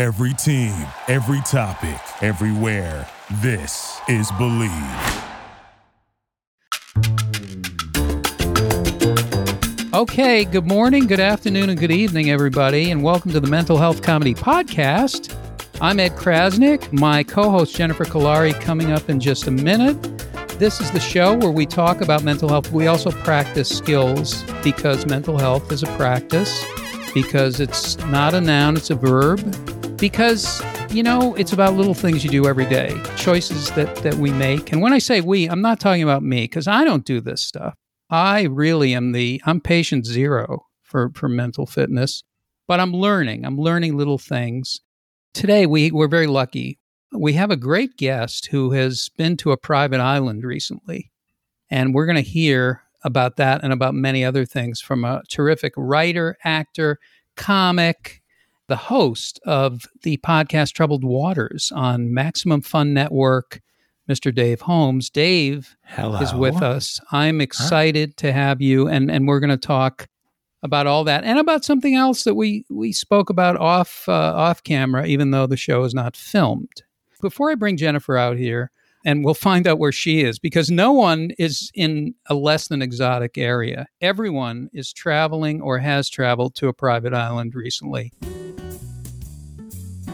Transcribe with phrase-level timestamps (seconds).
[0.00, 3.06] Every team, every topic, everywhere.
[3.42, 4.72] This is Believe.
[9.92, 14.00] Okay, good morning, good afternoon, and good evening, everybody, and welcome to the Mental Health
[14.00, 15.36] Comedy Podcast.
[15.82, 20.00] I'm Ed Crasnick, my co host Jennifer Kolari coming up in just a minute.
[20.58, 22.72] This is the show where we talk about mental health.
[22.72, 26.64] We also practice skills because mental health is a practice,
[27.12, 29.40] because it's not a noun, it's a verb,
[30.00, 34.32] because you know it's about little things you do every day choices that that we
[34.32, 34.72] make.
[34.72, 37.42] And when i say we i'm not talking about me because i don't do this
[37.42, 37.74] stuff.
[38.08, 42.24] I really am the i'm patient zero for for mental fitness
[42.66, 43.44] but i'm learning.
[43.44, 44.80] I'm learning little things.
[45.34, 46.78] Today we we're very lucky.
[47.12, 51.10] We have a great guest who has been to a private island recently
[51.68, 55.72] and we're going to hear about that and about many other things from a terrific
[55.76, 56.98] writer actor
[57.36, 58.19] comic
[58.70, 63.60] the host of the podcast Troubled Waters on Maximum Fun Network,
[64.08, 64.32] Mr.
[64.32, 65.10] Dave Holmes.
[65.10, 66.20] Dave Hello.
[66.20, 67.00] is with us.
[67.10, 68.28] I'm excited huh?
[68.28, 70.06] to have you, and, and we're going to talk
[70.62, 74.62] about all that and about something else that we, we spoke about off uh, off
[74.62, 76.84] camera, even though the show is not filmed.
[77.20, 78.70] Before I bring Jennifer out here,
[79.04, 82.82] and we'll find out where she is because no one is in a less than
[82.82, 83.88] exotic area.
[84.00, 88.12] Everyone is traveling or has traveled to a private island recently.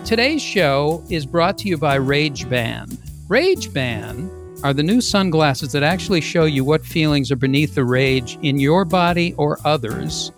[0.06, 2.96] Today's show is brought to you by Rageban.
[3.28, 4.30] Rage Ban
[4.62, 8.60] are the new sunglasses that actually show you what feelings are beneath the rage in
[8.60, 10.30] your body or others.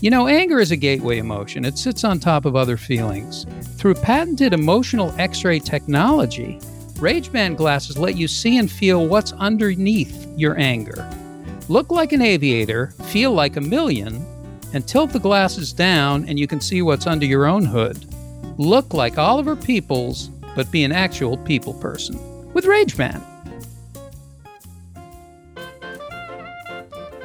[0.00, 1.66] You know, anger is a gateway emotion.
[1.66, 3.44] It sits on top of other feelings.
[3.76, 6.58] Through patented emotional x ray technology,
[6.94, 11.06] Rageban glasses let you see and feel what's underneath your anger.
[11.68, 14.24] Look like an aviator, feel like a million,
[14.72, 18.06] and tilt the glasses down and you can see what's under your own hood.
[18.58, 22.18] Look like Oliver Peoples, but be an actual people person
[22.52, 23.22] with Rageban.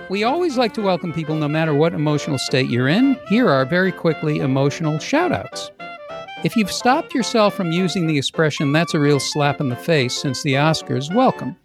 [0.10, 3.20] We always like to welcome people no matter what emotional state you're in.
[3.28, 5.70] Here are very quickly emotional shout outs.
[6.46, 10.16] If you've stopped yourself from using the expression, that's a real slap in the face
[10.16, 11.58] since the Oscars, welcome.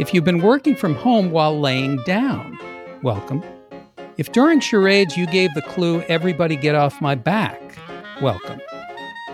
[0.00, 2.58] If you've been working from home while laying down,
[3.04, 3.44] welcome.
[4.16, 7.60] If during charades you gave the clue, everybody get off my back,
[8.20, 8.60] welcome.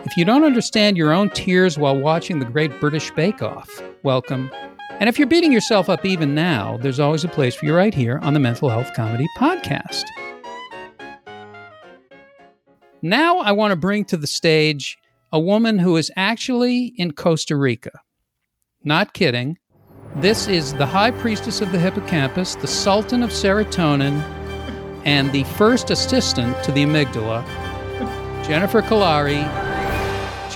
[0.06, 3.68] If you don't understand your own tears while watching the Great British Bake Off,
[4.04, 4.52] welcome.
[5.00, 7.92] And if you're beating yourself up even now, there's always a place for you right
[7.92, 10.04] here on the Mental Health Comedy Podcast.
[13.02, 14.96] Now I want to bring to the stage
[15.32, 18.00] a woman who is actually in Costa Rica.
[18.84, 19.58] Not kidding.
[20.14, 24.22] This is the high priestess of the hippocampus, the sultan of serotonin,
[25.04, 27.44] and the first assistant to the amygdala,
[28.46, 29.65] Jennifer Kolari.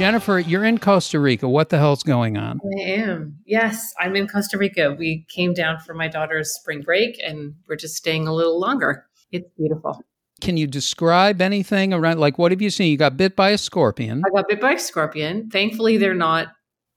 [0.00, 1.47] Jennifer, you're in Costa Rica.
[1.47, 2.59] What the hell's going on?
[2.78, 3.37] I am.
[3.44, 4.97] Yes, I'm in Costa Rica.
[4.99, 9.05] We came down for my daughter's spring break and we're just staying a little longer.
[9.31, 10.03] It's beautiful.
[10.41, 12.19] Can you describe anything around?
[12.19, 12.91] Like, what have you seen?
[12.91, 14.22] You got bit by a scorpion.
[14.25, 15.50] I got bit by a scorpion.
[15.50, 16.49] Thankfully, they're not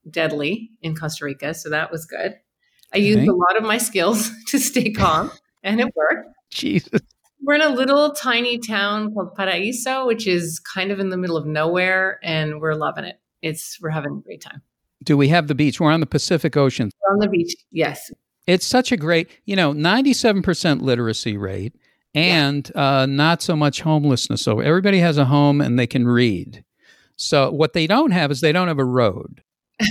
[0.09, 2.35] deadly in Costa Rica, so that was good.
[2.93, 3.05] I okay.
[3.05, 5.29] used a lot of my skills to stay calm,
[5.61, 6.29] and it worked.
[6.51, 7.01] Jesus.
[7.45, 11.35] We're in a little tiny town called Paraíso, which is kind of in the middle
[11.35, 13.19] of nowhere, and we're loving it.
[13.41, 14.61] It's we're having a great time.
[15.03, 15.81] Do we have the beach?
[15.81, 16.89] We're on the Pacific Ocean.
[17.01, 18.09] We're on the beach, yes.
[18.47, 21.75] It's such a great, you know, ninety-seven percent literacy rate
[22.13, 22.99] and yeah.
[22.99, 24.41] uh, not so much homelessness.
[24.41, 26.63] So everybody has a home and they can read.
[27.17, 29.43] So what they don't have is they don't have a road.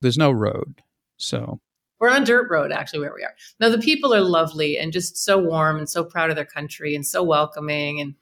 [0.00, 0.82] There's no road.
[1.16, 1.60] So
[2.00, 3.34] we're on dirt road actually where we are.
[3.60, 6.94] Now the people are lovely and just so warm and so proud of their country
[6.94, 8.14] and so welcoming and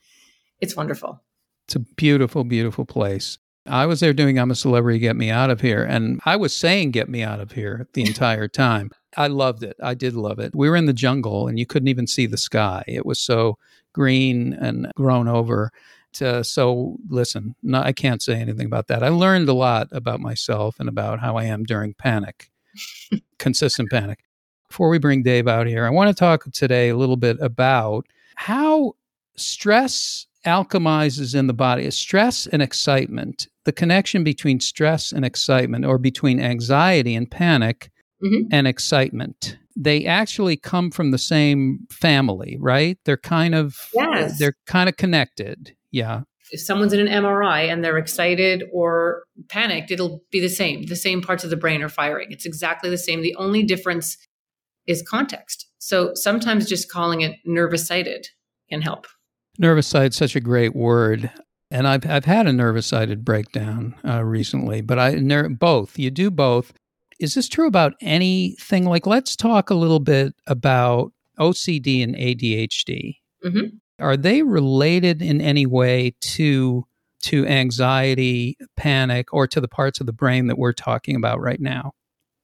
[0.61, 1.23] it's wonderful.
[1.67, 3.39] It's a beautiful, beautiful place.
[3.69, 5.83] I was there doing I'm a Celebrity, Get Me Out of Here.
[5.83, 8.91] And I was saying, Get Me Out of Here the entire time.
[9.17, 9.77] I loved it.
[9.83, 10.55] I did love it.
[10.55, 12.85] We were in the jungle and you couldn't even see the sky.
[12.87, 13.59] It was so
[13.93, 15.73] green and grown over.
[16.15, 19.03] To, so listen, no, I can't say anything about that.
[19.03, 22.51] I learned a lot about myself and about how I am during panic,
[23.39, 24.21] consistent panic.
[24.69, 28.07] Before we bring Dave out here, I want to talk today a little bit about
[28.35, 28.95] how
[29.37, 31.91] stress alchemizes in the body.
[31.91, 37.91] Stress and excitement, the connection between stress and excitement, or between anxiety and panic,
[38.23, 38.49] mm-hmm.
[38.51, 39.59] and excitement.
[39.77, 42.99] They actually come from the same family, right?
[43.05, 44.39] They're kind of yes.
[44.39, 45.77] they're kind of connected.
[45.91, 46.23] Yeah.
[46.51, 50.87] If someone's in an MRI and they're excited or panicked, it'll be the same.
[50.87, 52.29] The same parts of the brain are firing.
[52.31, 53.23] It's exactly the same.
[53.23, 54.17] The only difference
[54.87, 55.67] is context.
[55.79, 58.29] So sometimes just calling it nervous sighted
[58.69, 59.07] can help.
[59.59, 61.31] Nervous sight, such a great word.
[61.71, 65.99] And I've, I've had a nervous sided breakdown uh, recently, but I ner- both.
[65.99, 66.73] You do both.
[67.19, 68.85] Is this true about anything?
[68.85, 73.17] Like, let's talk a little bit about OCD and ADHD.
[73.45, 73.77] Mm-hmm.
[73.99, 76.87] Are they related in any way to
[77.23, 81.61] to anxiety, panic, or to the parts of the brain that we're talking about right
[81.61, 81.93] now?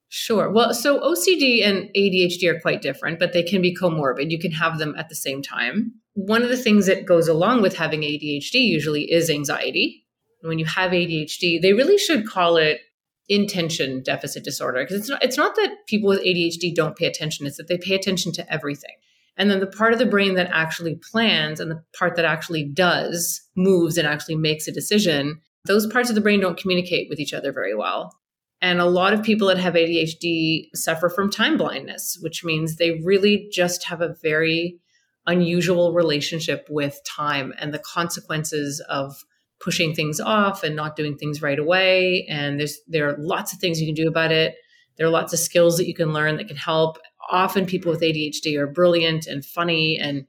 [0.08, 0.50] Sure.
[0.50, 4.30] Well, so OCD and ADHD are quite different, but they can be comorbid.
[4.30, 5.92] You can have them at the same time.
[6.14, 10.04] One of the things that goes along with having ADHD usually is anxiety.
[10.42, 12.80] When you have ADHD, they really should call it
[13.28, 17.46] intention deficit disorder because it's not, it's not that people with ADHD don't pay attention,
[17.46, 18.96] it's that they pay attention to everything.
[19.36, 22.64] And then the part of the brain that actually plans and the part that actually
[22.64, 27.18] does, moves and actually makes a decision, those parts of the brain don't communicate with
[27.18, 28.14] each other very well.
[28.60, 33.00] And a lot of people that have ADHD suffer from time blindness, which means they
[33.04, 34.78] really just have a very
[35.26, 39.24] unusual relationship with time and the consequences of
[39.60, 42.26] pushing things off and not doing things right away.
[42.28, 44.56] And there's there are lots of things you can do about it.
[44.96, 46.98] There are lots of skills that you can learn that can help.
[47.30, 50.26] Often people with ADHD are brilliant and funny and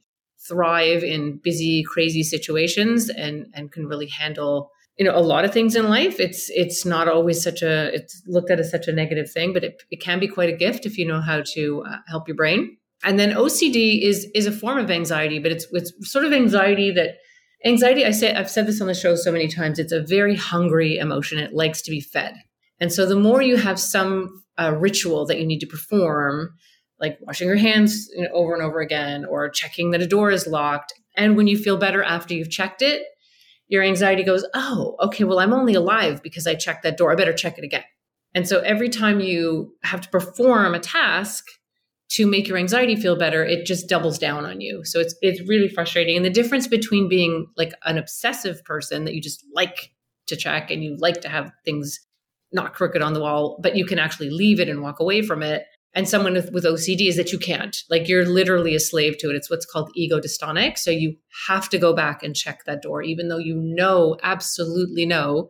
[0.48, 5.54] thrive in busy, crazy situations and and can really handle you know a lot of
[5.54, 6.20] things in life.
[6.20, 9.64] It's it's not always such a it's looked at as such a negative thing but
[9.64, 12.36] it, it can be quite a gift if you know how to uh, help your
[12.36, 12.78] brain.
[13.04, 16.92] And then ocd is is a form of anxiety but it's it's sort of anxiety
[16.92, 17.18] that
[17.66, 20.36] anxiety i say i've said this on the show so many times it's a very
[20.36, 21.40] hungry emotion.
[21.40, 22.36] It likes to be fed.
[22.80, 26.54] And so the more you have some uh, ritual that you need to perform
[27.04, 30.32] like washing your hands you know, over and over again or checking that a door
[30.32, 33.04] is locked and when you feel better after you've checked it
[33.68, 37.12] your anxiety goes, oh, okay, well, I'm only alive because I checked that door.
[37.12, 37.84] I better check it again.
[38.36, 41.46] And so every time you have to perform a task
[42.12, 44.82] to make your anxiety feel better, it just doubles down on you.
[44.84, 46.16] So it's it's really frustrating.
[46.16, 49.92] And the difference between being like an obsessive person that you just like
[50.28, 52.00] to check and you like to have things
[52.52, 55.42] not crooked on the wall, but you can actually leave it and walk away from
[55.42, 57.78] it and someone with, with OCD is that you can't.
[57.90, 59.36] Like you're literally a slave to it.
[59.36, 60.78] It's what's called ego dystonic.
[60.78, 61.16] So you
[61.48, 65.50] have to go back and check that door, even though you know, absolutely know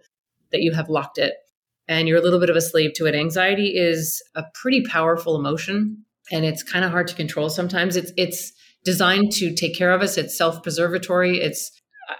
[0.52, 1.36] that you have locked it.
[1.88, 3.16] And you're a little bit of a slave to it.
[3.16, 7.96] Anxiety is a pretty powerful emotion and it's kind of hard to control sometimes.
[7.96, 8.54] It's it's
[8.86, 10.18] designed to take care of us.
[10.18, 11.40] It's self-preservatory.
[11.40, 11.72] It's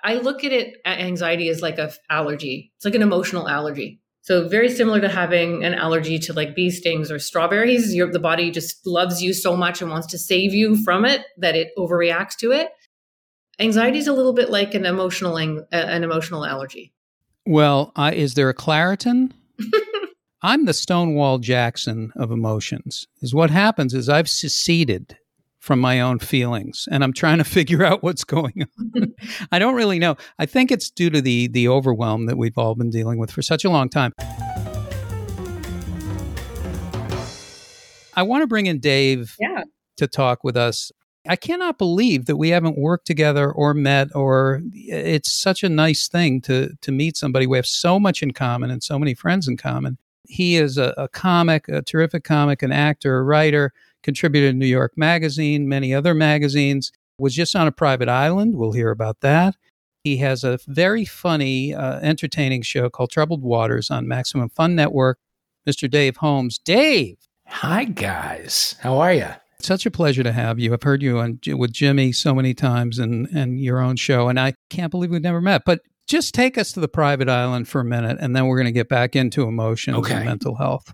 [0.04, 2.72] I look at it anxiety as like a allergy.
[2.76, 6.72] It's like an emotional allergy so very similar to having an allergy to like bee
[6.72, 10.54] stings or strawberries, your, the body just loves you so much and wants to save
[10.54, 12.70] you from it that it overreacts to it.
[13.60, 16.94] Anxiety is a little bit like an emotional an emotional allergy.
[17.46, 19.34] Well, uh, is there a Claritin?
[20.42, 23.08] I'm the Stonewall Jackson of emotions.
[23.22, 25.18] Is what happens is I've seceded
[25.64, 29.14] from my own feelings and I'm trying to figure out what's going on.
[29.50, 30.18] I don't really know.
[30.38, 33.42] I think it's due to the the overwhelm that we've all been dealing with for
[33.42, 34.12] such a long time.
[38.16, 39.64] I want to bring in Dave yeah.
[39.96, 40.92] to talk with us.
[41.30, 46.10] I cannot believe that we haven't worked together or met or it's such a nice
[46.10, 47.48] thing to to meet somebody.
[47.48, 49.98] We have so much in common and so many friends in common.
[50.28, 53.72] He is a, a comic, a terrific comic, an actor, a writer
[54.04, 58.56] contributed to New York Magazine, many other magazines, was just on a private island.
[58.56, 59.56] We'll hear about that.
[60.04, 65.18] He has a very funny, uh, entertaining show called Troubled Waters on Maximum Fun Network.
[65.68, 65.90] Mr.
[65.90, 66.58] Dave Holmes.
[66.58, 67.18] Dave.
[67.48, 68.76] Hi, guys.
[68.82, 69.28] How are you?
[69.60, 70.74] Such a pleasure to have you.
[70.74, 74.40] I've heard you on, with Jimmy so many times and, and your own show, and
[74.40, 75.62] I can't believe we've never met.
[75.66, 78.66] But just take us to the private island for a minute, and then we're going
[78.66, 80.16] to get back into emotions okay.
[80.16, 80.94] and mental health.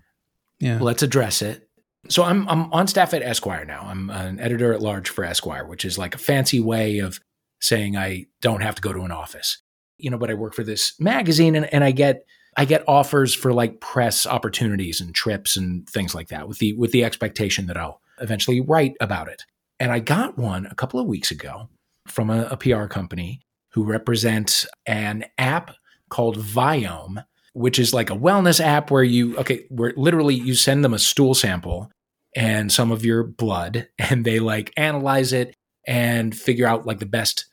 [0.60, 0.78] Yeah.
[0.80, 1.68] Let's address it.
[2.08, 3.82] So I'm I'm on staff at Esquire now.
[3.82, 7.20] I'm an editor at large for Esquire, which is like a fancy way of
[7.60, 9.58] saying I don't have to go to an office.
[9.98, 12.24] You know, but I work for this magazine and, and I get
[12.56, 16.72] I get offers for like press opportunities and trips and things like that with the
[16.74, 19.44] with the expectation that I'll eventually write about it.
[19.78, 21.68] And I got one a couple of weeks ago
[22.06, 23.40] from a, a PR company
[23.72, 25.72] who represents an app
[26.08, 30.84] called Viome which is like a wellness app where you okay where literally you send
[30.84, 31.90] them a stool sample
[32.36, 35.54] and some of your blood and they like analyze it
[35.86, 37.46] and figure out like the best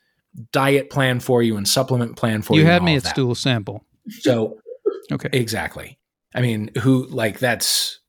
[0.51, 2.61] diet plan for you and supplement plan for you.
[2.61, 3.83] You had me at stool sample.
[4.09, 4.59] So
[5.11, 5.29] okay.
[5.33, 5.97] Exactly.
[6.35, 7.99] I mean, who like that's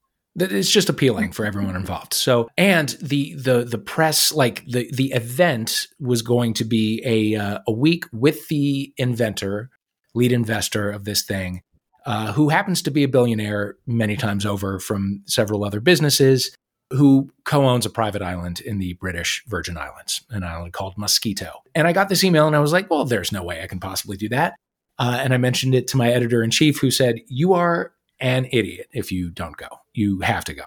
[0.41, 2.15] it's just appealing for everyone involved.
[2.15, 7.41] So, and the the the press, like the the event, was going to be a
[7.41, 9.71] uh, a week with the inventor,
[10.15, 11.63] lead investor of this thing,
[12.09, 16.57] uh, who happens to be a billionaire many times over from several other businesses,
[16.91, 21.51] who co owns a private island in the British Virgin Islands, an island called Moskito.
[21.75, 23.79] And I got this email and I was like, well, there's no way I can
[23.79, 24.55] possibly do that.
[24.99, 28.49] Uh, and I mentioned it to my editor in chief, who said, You are an
[28.53, 29.69] idiot if you don't go.
[29.93, 30.65] You have to go.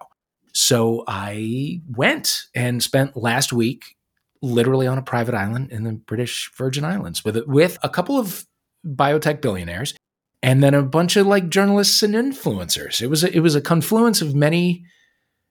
[0.53, 3.97] So I went and spent last week
[4.43, 8.45] literally on a private island in the British Virgin Islands with with a couple of
[8.85, 9.95] biotech billionaires
[10.43, 13.01] and then a bunch of like journalists and influencers.
[13.01, 14.85] It was a, it was a confluence of many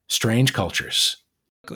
[0.09, 1.17] strange cultures.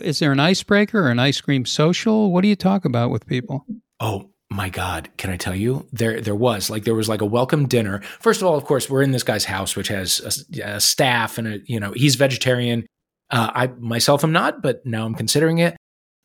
[0.01, 2.33] Is there an icebreaker or an ice cream social?
[2.33, 3.65] What do you talk about with people?
[4.01, 5.87] Oh my God, can I tell you?
[5.93, 8.01] There there was like there was like a welcome dinner.
[8.21, 11.39] First of all, of course, we're in this guy's house, which has a, a staff
[11.39, 12.87] and a you know he's vegetarian.
[13.31, 15.77] Uh, I myself am not, but now I'm considering it.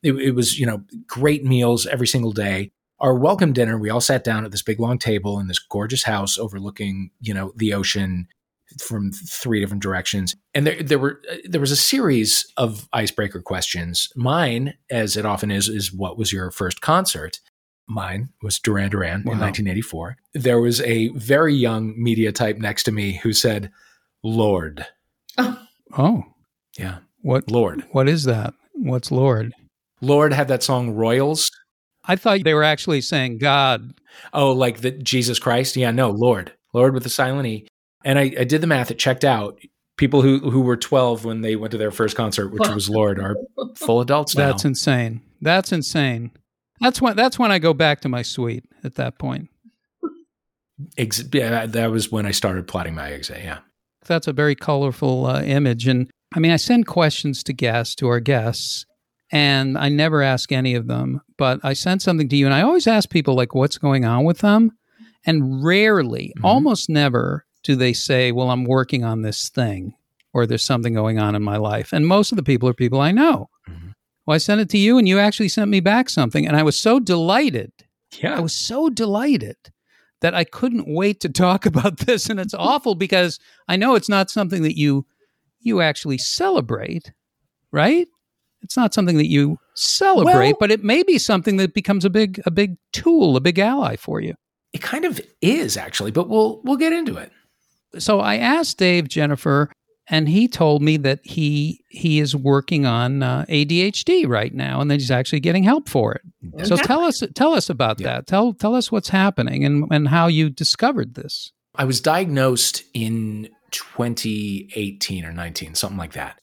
[0.04, 0.14] it.
[0.14, 4.24] It was you know great meals every single day our welcome dinner, we all sat
[4.24, 8.28] down at this big long table in this gorgeous house overlooking, you know, the ocean
[8.78, 10.36] from three different directions.
[10.54, 14.10] And there, there were uh, there was a series of icebreaker questions.
[14.16, 17.40] Mine, as it often is, is what was your first concert?
[17.88, 19.34] Mine was Duran Duran wow.
[19.34, 20.18] in 1984.
[20.34, 23.72] There was a very young media type next to me who said,
[24.24, 24.86] "Lorde."
[25.38, 25.58] Oh,
[25.98, 26.24] oh.
[26.78, 27.00] yeah.
[27.22, 27.84] What Lord?
[27.92, 28.54] What is that?
[28.74, 29.54] What's Lorde?
[30.02, 31.52] Lorde had that song Royals
[32.10, 33.94] I thought they were actually saying God.
[34.34, 35.76] Oh, like the Jesus Christ?
[35.76, 36.52] Yeah, no, Lorde.
[36.74, 37.68] Lorde with the silent E.
[38.04, 39.60] And I, I did the math, it checked out.
[39.96, 43.20] People who, who were 12 when they went to their first concert, which was Lorde,
[43.20, 43.36] are
[43.76, 44.48] full adults now.
[44.48, 45.22] That's insane.
[45.42, 46.32] That's insane.
[46.82, 49.50] That's when that's when I go back to my suite at that point.
[50.98, 53.42] Ex- yeah, that was when I started plotting my exit.
[53.44, 53.60] Yeah,
[54.06, 58.08] that's a very colorful uh, image, and I mean, I send questions to guests to
[58.08, 58.86] our guests,
[59.32, 62.62] and I never ask any of them, but I sent something to you and I
[62.62, 64.72] always ask people like what's going on with them
[65.26, 66.46] and rarely, mm-hmm.
[66.46, 69.94] almost never do they say, "Well, I'm working on this thing."
[70.32, 71.92] Or there's something going on in my life.
[71.92, 73.50] And most of the people are people I know.
[73.68, 73.90] Mm-hmm.
[74.30, 76.46] Well, I sent it to you and you actually sent me back something.
[76.46, 77.72] And I was so delighted.
[78.22, 78.38] Yeah.
[78.38, 79.56] I was so delighted
[80.22, 82.30] that I couldn't wait to talk about this.
[82.30, 85.08] And it's awful because I know it's not something that you
[85.62, 87.12] you actually celebrate,
[87.72, 88.08] right?
[88.62, 92.10] It's not something that you celebrate, well, but it may be something that becomes a
[92.10, 94.36] big a big tool, a big ally for you.
[94.74, 97.32] It kind of is actually, but we'll we'll get into it.
[97.98, 99.72] So I asked Dave Jennifer
[100.10, 104.90] and he told me that he he is working on uh, ADHD right now, and
[104.90, 106.22] that he's actually getting help for it.
[106.56, 106.66] Okay.
[106.66, 108.08] So tell us tell us about yeah.
[108.08, 108.28] that.
[108.28, 111.52] Tell tell us what's happening and and how you discovered this.
[111.76, 116.40] I was diagnosed in 2018 or 19, something like that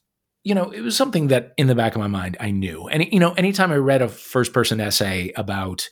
[0.47, 2.87] you know, it was something that in the back of my mind I knew.
[2.87, 5.91] And, you know, anytime I read a first person essay about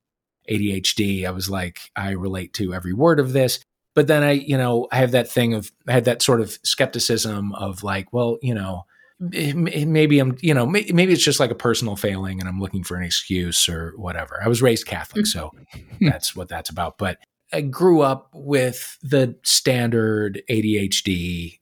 [0.48, 3.58] ADHD, I was like, I relate to every word of this.
[3.96, 6.56] But then I, you know, I have that thing of, I had that sort of
[6.62, 8.84] skepticism of like, well, you know,
[9.18, 12.96] maybe I'm, you know, maybe it's just like a personal failing and I'm looking for
[12.96, 14.40] an excuse or whatever.
[14.40, 15.28] I was raised Catholic, mm.
[15.28, 15.50] so
[15.98, 16.06] hmm.
[16.06, 16.96] that's what that's about.
[16.96, 17.18] But
[17.52, 21.58] I grew up with the standard ADHD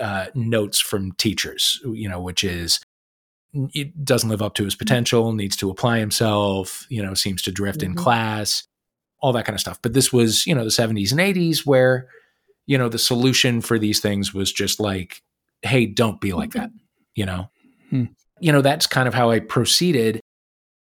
[0.00, 2.80] uh, notes from teachers, you know, which is
[3.72, 7.52] it doesn't live up to his potential, needs to apply himself, you know, seems to
[7.52, 7.92] drift mm-hmm.
[7.92, 8.64] in class,
[9.20, 9.80] all that kind of stuff.
[9.80, 12.08] But this was, you know, the 70s and 80s where,
[12.66, 15.22] you know, the solution for these things was just like,
[15.62, 16.70] hey, don't be like that,
[17.14, 17.50] you know?
[17.90, 18.04] Hmm.
[18.40, 20.20] You know, that's kind of how I proceeded.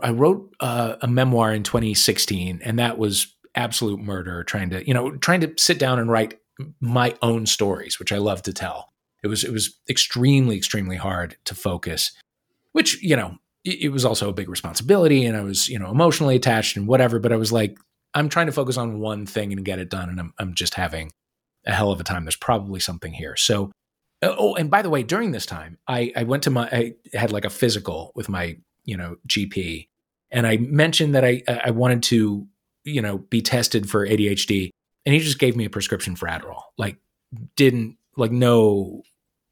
[0.01, 4.93] I wrote uh, a memoir in 2016, and that was absolute murder, trying to, you
[4.93, 6.39] know, trying to sit down and write
[6.79, 8.93] my own stories, which I love to tell.
[9.23, 12.11] It was it was extremely extremely hard to focus,
[12.73, 15.89] which you know it, it was also a big responsibility, and I was you know
[15.89, 17.19] emotionally attached and whatever.
[17.19, 17.77] But I was like,
[18.13, 20.73] I'm trying to focus on one thing and get it done, and I'm I'm just
[20.73, 21.11] having
[21.65, 22.25] a hell of a time.
[22.25, 23.37] There's probably something here.
[23.37, 23.71] So,
[24.21, 26.93] uh, oh, and by the way, during this time, I I went to my I
[27.13, 29.87] had like a physical with my you know GP,
[30.31, 32.45] and I mentioned that I I wanted to
[32.83, 34.71] you know be tested for ADHD
[35.05, 36.61] and he just gave me a prescription for Adderall.
[36.77, 36.97] Like
[37.55, 39.03] didn't like no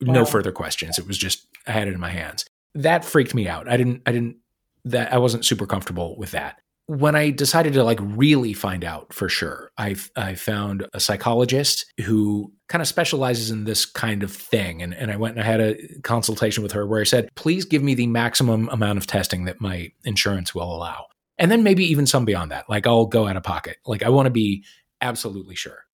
[0.01, 0.13] wow.
[0.13, 0.97] no further questions.
[0.97, 2.45] It was just I had it in my hands.
[2.75, 3.67] That freaked me out.
[3.67, 4.37] I didn't I didn't
[4.85, 6.59] that I wasn't super comfortable with that.
[6.87, 11.85] When I decided to like really find out for sure, I I found a psychologist
[12.05, 14.81] who kind of specializes in this kind of thing.
[14.81, 17.65] And, and I went and I had a consultation with her where I said, please
[17.65, 21.05] give me the maximum amount of testing that my insurance will allow.
[21.37, 22.69] And then maybe even some beyond that.
[22.69, 23.77] Like I'll go out of pocket.
[23.85, 24.63] Like I want to be
[25.01, 25.85] absolutely sure.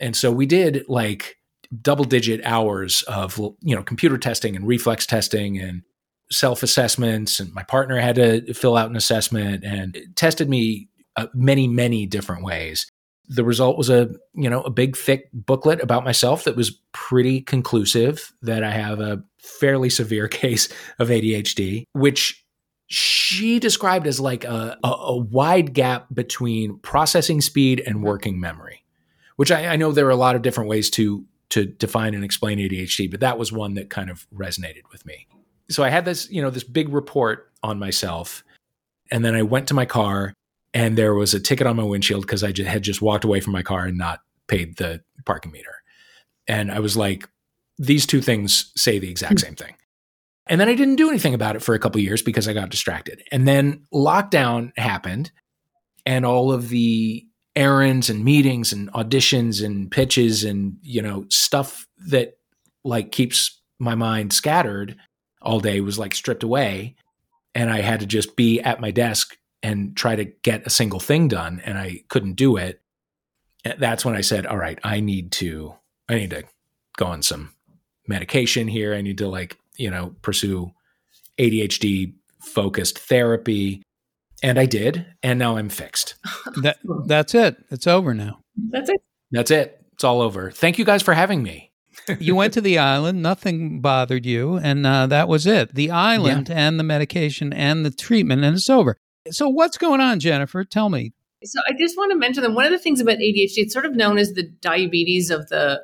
[0.00, 1.36] And so we did like
[1.82, 5.82] double digit hours of you know computer testing and reflex testing and
[6.30, 11.26] self assessments and my partner had to fill out an assessment and tested me uh,
[11.34, 12.86] many many different ways
[13.28, 17.40] the result was a you know a big thick booklet about myself that was pretty
[17.42, 22.44] conclusive that i have a fairly severe case of adhd which
[22.88, 28.06] she described as like a, a, a, wide gap between processing speed and mm-hmm.
[28.06, 28.82] working memory,
[29.36, 32.24] which I, I know there are a lot of different ways to to define and
[32.24, 35.26] explain ADHD, but that was one that kind of resonated with me.
[35.70, 38.44] So I had this, you know, this big report on myself,
[39.10, 40.34] and then I went to my car,
[40.74, 43.54] and there was a ticket on my windshield because I had just walked away from
[43.54, 45.82] my car and not paid the parking meter,
[46.46, 47.28] and I was like,
[47.78, 49.46] these two things say the exact hmm.
[49.46, 49.74] same thing.
[50.48, 52.70] And then I didn't do anything about it for a couple years because I got
[52.70, 53.22] distracted.
[53.30, 55.30] And then lockdown happened
[56.06, 61.88] and all of the errands and meetings and auditions and pitches and you know stuff
[62.06, 62.38] that
[62.84, 64.96] like keeps my mind scattered
[65.42, 66.94] all day was like stripped away
[67.54, 71.00] and I had to just be at my desk and try to get a single
[71.00, 72.80] thing done and I couldn't do it.
[73.78, 75.74] That's when I said, "All right, I need to
[76.08, 76.44] I need to
[76.96, 77.54] go on some
[78.06, 78.94] medication here.
[78.94, 80.72] I need to like you know, pursue
[81.38, 83.82] ADHD focused therapy.
[84.42, 85.06] And I did.
[85.22, 86.16] And now I'm fixed.
[86.62, 87.56] that, that's it.
[87.70, 88.40] It's over now.
[88.70, 89.00] That's it.
[89.30, 89.82] That's it.
[89.92, 90.50] It's all over.
[90.50, 91.72] Thank you guys for having me.
[92.20, 95.74] you went to the island, nothing bothered you, and uh, that was it.
[95.74, 96.68] The island yeah.
[96.68, 98.96] and the medication and the treatment, and it's over.
[99.30, 100.64] So, what's going on, Jennifer?
[100.64, 101.12] Tell me.
[101.44, 103.84] So, I just want to mention that one of the things about ADHD, it's sort
[103.84, 105.82] of known as the diabetes of the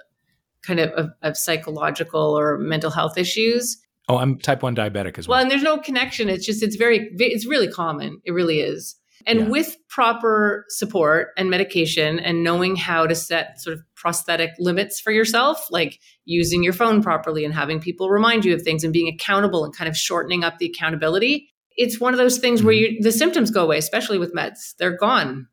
[0.64, 3.76] kind of, of, of psychological or mental health issues.
[4.09, 5.37] Oh, I'm type 1 diabetic as well.
[5.37, 6.28] Well, and there's no connection.
[6.28, 8.21] It's just, it's very, it's really common.
[8.25, 8.97] It really is.
[9.26, 9.49] And yeah.
[9.49, 15.12] with proper support and medication and knowing how to set sort of prosthetic limits for
[15.12, 19.09] yourself, like using your phone properly and having people remind you of things and being
[19.09, 22.66] accountable and kind of shortening up the accountability, it's one of those things mm-hmm.
[22.66, 24.75] where you, the symptoms go away, especially with meds.
[24.78, 25.47] They're gone.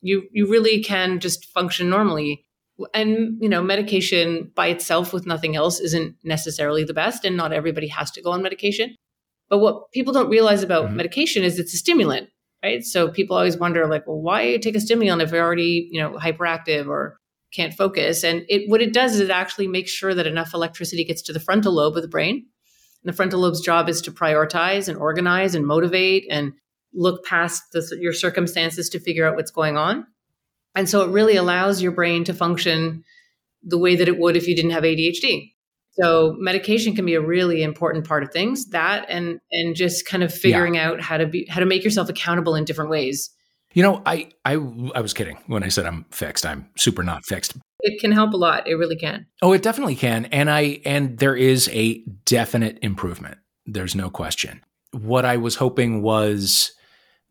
[0.00, 2.46] You, you really can just function normally
[2.94, 7.52] and you know medication by itself with nothing else isn't necessarily the best and not
[7.52, 8.94] everybody has to go on medication.
[9.48, 10.96] But what people don't realize about mm-hmm.
[10.96, 12.28] medication is it's a stimulant
[12.62, 12.84] right?
[12.84, 16.18] So people always wonder like well why take a stimulant if you're already you know
[16.18, 17.16] hyperactive or
[17.52, 18.24] can't focus?
[18.24, 21.32] And it what it does is it actually makes sure that enough electricity gets to
[21.32, 22.46] the frontal lobe of the brain.
[23.02, 26.52] And the frontal lobe's job is to prioritize and organize and motivate and
[26.92, 30.06] look past the, your circumstances to figure out what's going on
[30.74, 33.04] and so it really allows your brain to function
[33.62, 35.52] the way that it would if you didn't have ADHD.
[35.92, 38.66] So medication can be a really important part of things.
[38.70, 40.88] That and and just kind of figuring yeah.
[40.88, 43.30] out how to be how to make yourself accountable in different ways.
[43.74, 46.46] You know, I I I was kidding when I said I'm fixed.
[46.46, 47.56] I'm super not fixed.
[47.80, 48.68] It can help a lot.
[48.68, 49.26] It really can.
[49.42, 50.26] Oh, it definitely can.
[50.26, 53.38] And I and there is a definite improvement.
[53.66, 54.62] There's no question.
[54.92, 56.72] What I was hoping was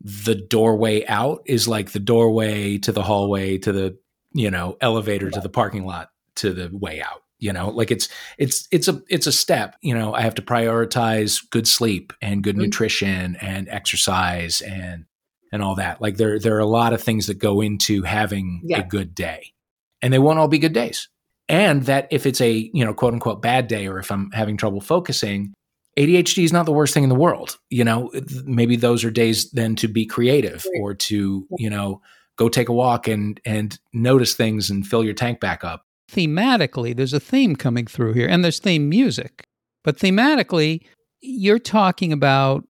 [0.00, 3.98] the doorway out is like the doorway to the hallway to the
[4.32, 7.70] you know elevator to the parking lot to the way out you know?
[7.70, 8.08] Like it's
[8.38, 10.14] it's it's a it's a step you know?
[10.14, 12.64] I have to prioritize good sleep and good mm-hmm.
[12.64, 15.06] nutrition and exercise and
[15.52, 16.00] and all that.
[16.00, 18.80] Like there there are a lot of things that go into having yeah.
[18.80, 19.52] a good day
[20.00, 21.08] and they won't all be good days.
[21.48, 24.56] And that if it's a you know quote unquote bad day or if i'm having
[24.56, 25.52] trouble focusing
[26.00, 27.58] ADHD is not the worst thing in the world.
[27.68, 28.10] You know,
[28.44, 30.80] maybe those are days then to be creative right.
[30.80, 32.00] or to, you know,
[32.36, 35.84] go take a walk and and notice things and fill your tank back up.
[36.10, 39.46] Thematically, there's a theme coming through here and there's theme music.
[39.84, 40.86] But thematically,
[41.20, 42.66] you're talking about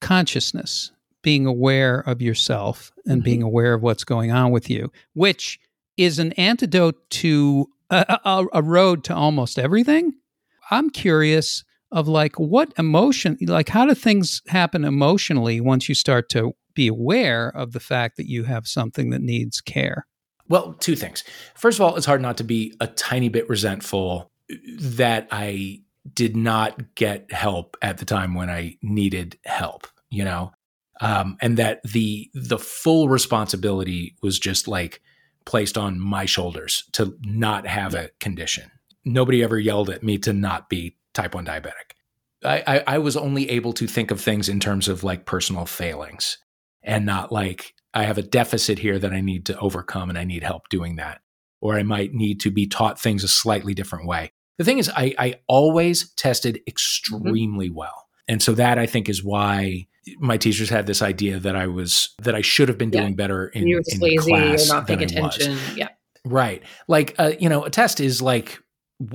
[0.00, 0.90] consciousness,
[1.22, 3.24] being aware of yourself and mm-hmm.
[3.24, 5.60] being aware of what's going on with you, which
[5.98, 10.14] is an antidote to a, a, a road to almost everything.
[10.70, 16.28] I'm curious of like what emotion, like how do things happen emotionally once you start
[16.30, 20.06] to be aware of the fact that you have something that needs care?
[20.48, 21.24] Well, two things.
[21.54, 24.30] First of all, it's hard not to be a tiny bit resentful
[24.80, 30.52] that I did not get help at the time when I needed help, you know?
[31.00, 35.00] Um, and that the the full responsibility was just like
[35.46, 38.70] placed on my shoulders to not have a condition.
[39.04, 41.94] Nobody ever yelled at me to not be type 1 diabetic.
[42.44, 45.66] I, I, I was only able to think of things in terms of like personal
[45.66, 46.38] failings
[46.82, 50.24] and not like I have a deficit here that I need to overcome and I
[50.24, 51.20] need help doing that.
[51.60, 54.32] Or I might need to be taught things a slightly different way.
[54.56, 57.76] The thing is, I, I always tested extremely mm-hmm.
[57.76, 58.08] well.
[58.28, 62.14] And so that I think is why my teachers had this idea that I was
[62.22, 63.14] that I should have been doing yeah.
[63.14, 65.58] better in, You're in lazy class or not paying attention.
[65.74, 65.88] Yeah.
[66.24, 66.62] Right.
[66.88, 68.58] Like uh, you know, a test is like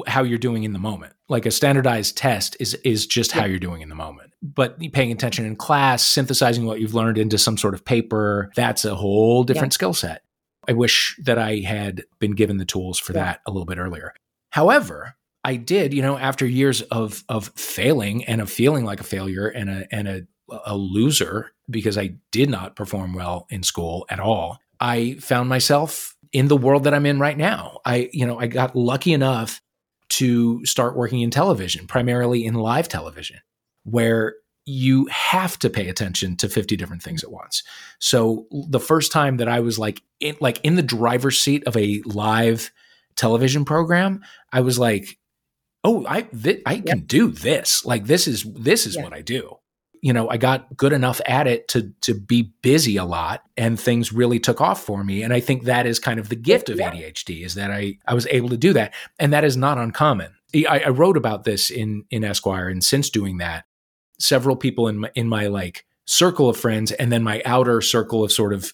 [0.08, 1.14] how you're doing in the moment.
[1.30, 4.34] Like a standardized test is is just how you're doing in the moment.
[4.42, 8.86] But paying attention in class, synthesizing what you've learned into some sort of paper, that's
[8.86, 9.76] a whole different yeah.
[9.76, 10.24] skill set.
[10.68, 13.24] I wish that I had been given the tools for yeah.
[13.24, 14.14] that a little bit earlier.
[14.50, 19.04] However, I did, you know, after years of of failing and of feeling like a
[19.04, 20.28] failure and a and a
[20.66, 24.60] a loser because I did not perform well in school at all.
[24.80, 27.80] I found myself in the world that I'm in right now.
[27.86, 29.62] I, you know, I got lucky enough
[30.10, 33.40] to start working in television, primarily in live television,
[33.84, 37.64] where you have to pay attention to 50 different things at once.
[38.00, 41.78] So the first time that I was like in, like in the driver's seat of
[41.78, 42.72] a live
[43.16, 45.20] television program, I was like,
[45.84, 47.86] "Oh, I th- I can do this.
[47.86, 49.60] Like this is this is what I do."
[50.02, 53.80] You know, I got good enough at it to to be busy a lot and
[53.80, 55.24] things really took off for me.
[55.24, 58.14] And I think that is kind of the gift of ADHD is that I I
[58.14, 58.94] was able to do that.
[59.20, 60.34] And that is not uncommon.
[60.56, 63.66] I, I wrote about this in in Esquire and since doing that,
[64.20, 68.24] several people in my, in my like circle of friends and then my outer circle
[68.24, 68.74] of sort of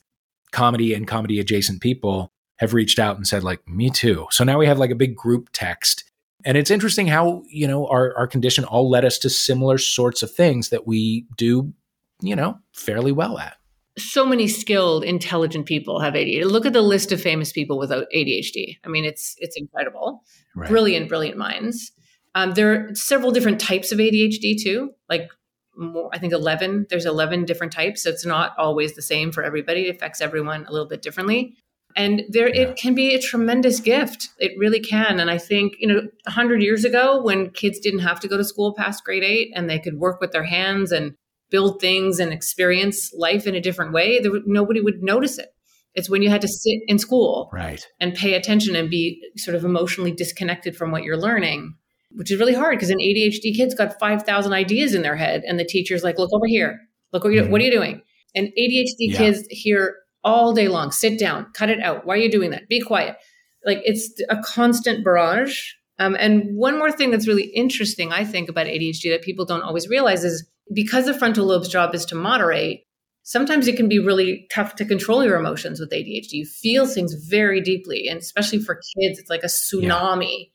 [0.51, 4.57] comedy and comedy adjacent people have reached out and said like me too so now
[4.57, 6.10] we have like a big group text
[6.45, 10.23] and it's interesting how you know our, our condition all led us to similar sorts
[10.23, 11.73] of things that we do
[12.21, 13.57] you know fairly well at
[13.97, 18.05] so many skilled intelligent people have adhd look at the list of famous people without
[18.15, 20.23] adhd i mean it's it's incredible
[20.55, 20.69] right.
[20.69, 21.91] brilliant brilliant minds
[22.35, 25.29] um, there are several different types of ADHD too, like
[25.75, 28.03] more, I think 11, there's 11 different types.
[28.03, 29.87] So it's not always the same for everybody.
[29.87, 31.55] It affects everyone a little bit differently.
[31.95, 32.61] And there, yeah.
[32.61, 34.29] it can be a tremendous gift.
[34.39, 35.19] It really can.
[35.19, 38.43] And I think, you know, 100 years ago, when kids didn't have to go to
[38.43, 41.13] school past grade eight and they could work with their hands and
[41.49, 45.49] build things and experience life in a different way, there, nobody would notice it.
[45.93, 47.85] It's when you had to sit in school right.
[47.99, 51.75] and pay attention and be sort of emotionally disconnected from what you're learning
[52.15, 55.43] which is really hard because an ADHD kid's got 5,000 ideas in their head.
[55.45, 56.79] And the teacher's like, look over here.
[57.13, 57.51] Look, what, you, mm-hmm.
[57.51, 58.01] what are you doing?
[58.35, 59.17] And ADHD yeah.
[59.17, 62.05] kids hear all day long, sit down, cut it out.
[62.05, 62.67] Why are you doing that?
[62.67, 63.17] Be quiet.
[63.65, 65.73] Like it's a constant barrage.
[65.99, 69.61] Um, and one more thing that's really interesting, I think, about ADHD that people don't
[69.61, 72.81] always realize is because the frontal lobe's job is to moderate,
[73.23, 76.31] sometimes it can be really tough to control your emotions with ADHD.
[76.31, 78.07] You feel things very deeply.
[78.07, 80.49] And especially for kids, it's like a tsunami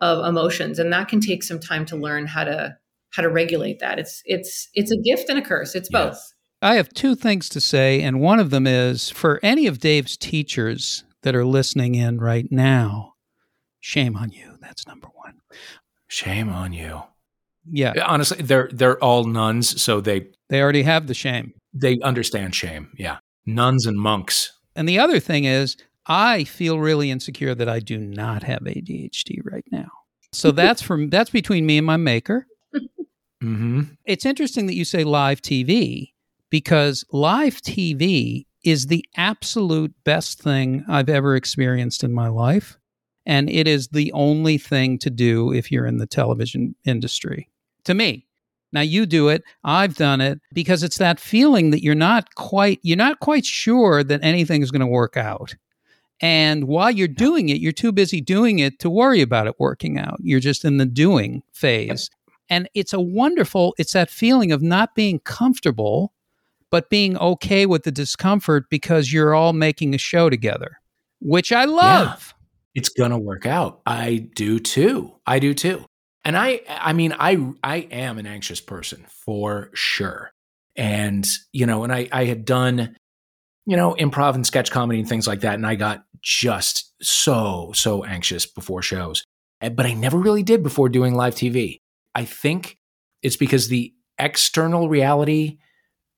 [0.00, 2.76] of emotions and that can take some time to learn how to
[3.12, 6.33] how to regulate that it's it's it's a gift and a curse it's both
[6.64, 10.16] i have two things to say and one of them is for any of dave's
[10.16, 13.14] teachers that are listening in right now
[13.84, 14.56] shame on you.
[14.62, 15.34] That's number one.
[16.08, 17.02] Shame on you.
[17.70, 17.92] Yeah.
[18.06, 21.52] Honestly they're they're all nuns so they they already have the shame.
[21.74, 23.18] They understand shame yeah.
[23.46, 24.52] Nuns and monks.
[24.74, 29.40] And the other thing is I feel really insecure that I do not have ADHD
[29.44, 29.88] right now.
[30.32, 32.46] So that's from that's between me and my maker.
[33.42, 33.82] Mm-hmm.
[34.06, 36.13] It's interesting that you say live TV
[36.54, 42.78] because live TV is the absolute best thing I've ever experienced in my life.
[43.26, 47.50] And it is the only thing to do if you're in the television industry.
[47.86, 48.28] To me.
[48.72, 52.78] Now you do it, I've done it because it's that feeling that you're not quite
[52.84, 55.56] you're not quite sure that anything is going to work out.
[56.20, 59.98] And while you're doing it, you're too busy doing it to worry about it working
[59.98, 60.20] out.
[60.22, 62.10] You're just in the doing phase.
[62.48, 66.12] And it's a wonderful, it's that feeling of not being comfortable,
[66.74, 70.80] but being okay with the discomfort because you're all making a show together,
[71.20, 72.34] which I love.
[72.34, 72.80] Yeah.
[72.80, 73.80] It's going to work out.
[73.86, 75.14] I do too.
[75.24, 75.84] I do too.
[76.24, 80.32] And I I mean I I am an anxious person for sure.
[80.74, 82.96] And you know, and I I had done
[83.66, 85.54] you know, improv and sketch comedy and things like that.
[85.54, 89.22] And I got just so, so anxious before shows.
[89.60, 91.78] But I never really did before doing live TV.
[92.16, 92.78] I think
[93.22, 95.58] it's because the external reality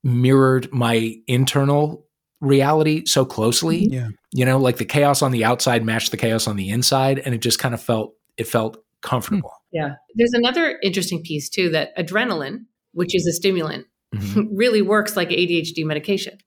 [0.03, 2.05] mirrored my internal
[2.41, 3.87] reality so closely.
[3.89, 4.09] Yeah.
[4.31, 7.19] You know, like the chaos on the outside matched the chaos on the inside.
[7.19, 9.51] And it just kind of felt, it felt comfortable.
[9.71, 9.95] Yeah.
[10.15, 14.43] There's another interesting piece too that adrenaline, which is a stimulant, mm-hmm.
[14.55, 16.37] really works like ADHD medication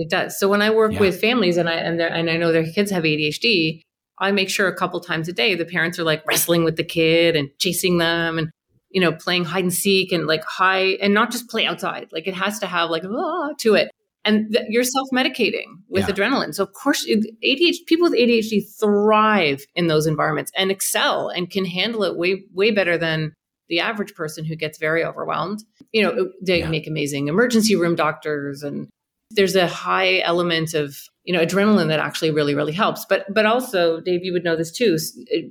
[0.00, 0.38] it does.
[0.38, 1.00] So when I work yeah.
[1.00, 3.82] with families and I and, and I know their kids have ADHD,
[4.18, 6.84] I make sure a couple times a day the parents are like wrestling with the
[6.84, 8.50] kid and chasing them and
[8.90, 12.08] you know playing hide and seek and like high and not just play outside.
[12.12, 13.90] Like it has to have like ah to it.
[14.24, 16.14] And th- you're self medicating with yeah.
[16.14, 16.54] adrenaline.
[16.54, 21.64] So of course, ADHD people with ADHD thrive in those environments and excel and can
[21.64, 23.32] handle it way way better than
[23.68, 25.64] the average person who gets very overwhelmed.
[25.92, 26.68] You know, they yeah.
[26.68, 28.88] make amazing emergency room doctors and
[29.30, 33.04] there's a high element of you know adrenaline that actually really really helps.
[33.04, 34.98] But but also dave you would know this too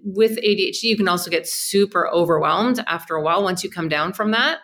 [0.04, 4.14] with adhd you can also get super overwhelmed after a while once you come down
[4.14, 4.60] from that.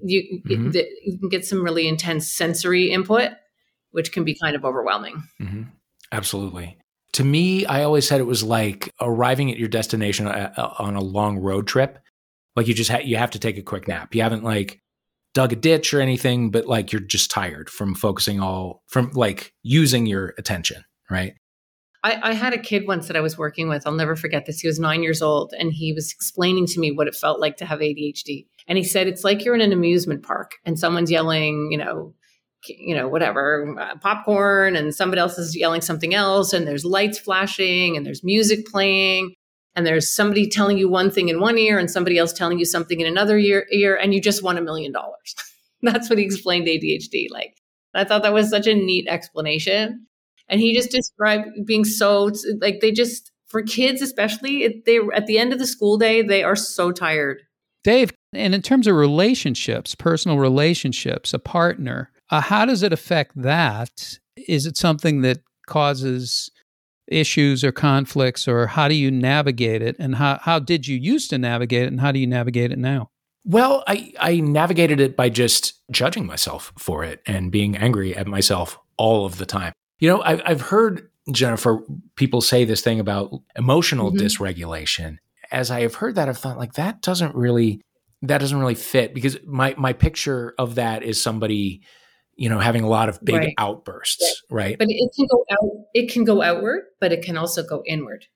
[0.00, 0.70] You, mm-hmm.
[0.74, 3.30] it, you can get some really intense sensory input
[3.92, 5.22] which can be kind of overwhelming.
[5.40, 5.62] Mm-hmm.
[6.10, 6.78] absolutely.
[7.12, 10.96] To me i always said it was like arriving at your destination uh, uh, on
[10.96, 11.98] a long road trip.
[12.56, 14.14] Like you just ha- you have to take a quick nap.
[14.14, 14.80] You haven't like
[15.34, 19.52] dug a ditch or anything, but like you're just tired from focusing all from like
[19.62, 21.34] using your attention, right?
[22.02, 23.86] I, I, had a kid once that I was working with.
[23.86, 24.60] I'll never forget this.
[24.60, 27.56] He was nine years old and he was explaining to me what it felt like
[27.56, 28.46] to have ADHD.
[28.68, 32.14] And he said, it's like you're in an amusement park and someone's yelling, you know,
[32.68, 37.18] you know, whatever, uh, popcorn, and somebody else is yelling something else, and there's lights
[37.18, 39.34] flashing, and there's music playing,
[39.76, 42.64] and there's somebody telling you one thing in one ear, and somebody else telling you
[42.64, 45.34] something in another ear, ear and you just won a million dollars.
[45.82, 47.26] That's what he explained ADHD.
[47.30, 47.56] Like,
[47.94, 50.06] I thought that was such a neat explanation.
[50.48, 55.38] And he just described being so, like, they just, for kids especially, they at the
[55.38, 57.42] end of the school day, they are so tired.
[57.82, 63.32] Dave, and in terms of relationships, personal relationships, a partner, uh, how does it affect
[63.40, 64.18] that?
[64.48, 66.50] Is it something that causes
[67.08, 69.96] issues or conflicts, or how do you navigate it?
[69.98, 72.78] And how, how did you used to navigate it, and how do you navigate it
[72.78, 73.10] now?
[73.44, 78.26] Well, I, I navigated it by just judging myself for it and being angry at
[78.26, 79.72] myself all of the time.
[79.98, 81.82] You know, I've, I've heard, Jennifer,
[82.16, 84.24] people say this thing about emotional mm-hmm.
[84.24, 85.18] dysregulation.
[85.52, 87.82] As I have heard that, I've thought, like, that doesn't really
[88.22, 91.82] that doesn't really fit because my my picture of that is somebody
[92.36, 93.54] you know, having a lot of big right.
[93.58, 94.64] outbursts, right.
[94.64, 94.78] right?
[94.78, 95.86] But it can go out.
[95.94, 98.26] It can go outward, but it can also go inward.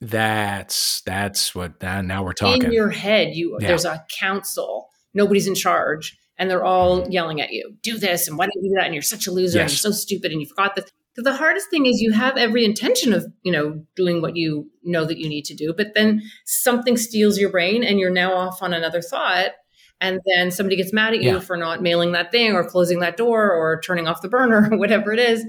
[0.00, 1.82] That's that's what.
[1.82, 2.64] Uh, now we're talking.
[2.64, 3.68] In your head, you yeah.
[3.68, 4.90] there's a council.
[5.14, 7.10] Nobody's in charge, and they're all mm-hmm.
[7.10, 7.76] yelling at you.
[7.82, 8.86] Do this, and why don't you do that?
[8.86, 9.62] And you're such a loser, yes.
[9.62, 10.90] and you're so stupid, and you forgot this.
[11.14, 14.70] So the hardest thing is you have every intention of you know doing what you
[14.82, 18.34] know that you need to do, but then something steals your brain, and you're now
[18.34, 19.52] off on another thought
[20.00, 21.40] and then somebody gets mad at you yeah.
[21.40, 24.78] for not mailing that thing or closing that door or turning off the burner or
[24.78, 25.44] whatever it is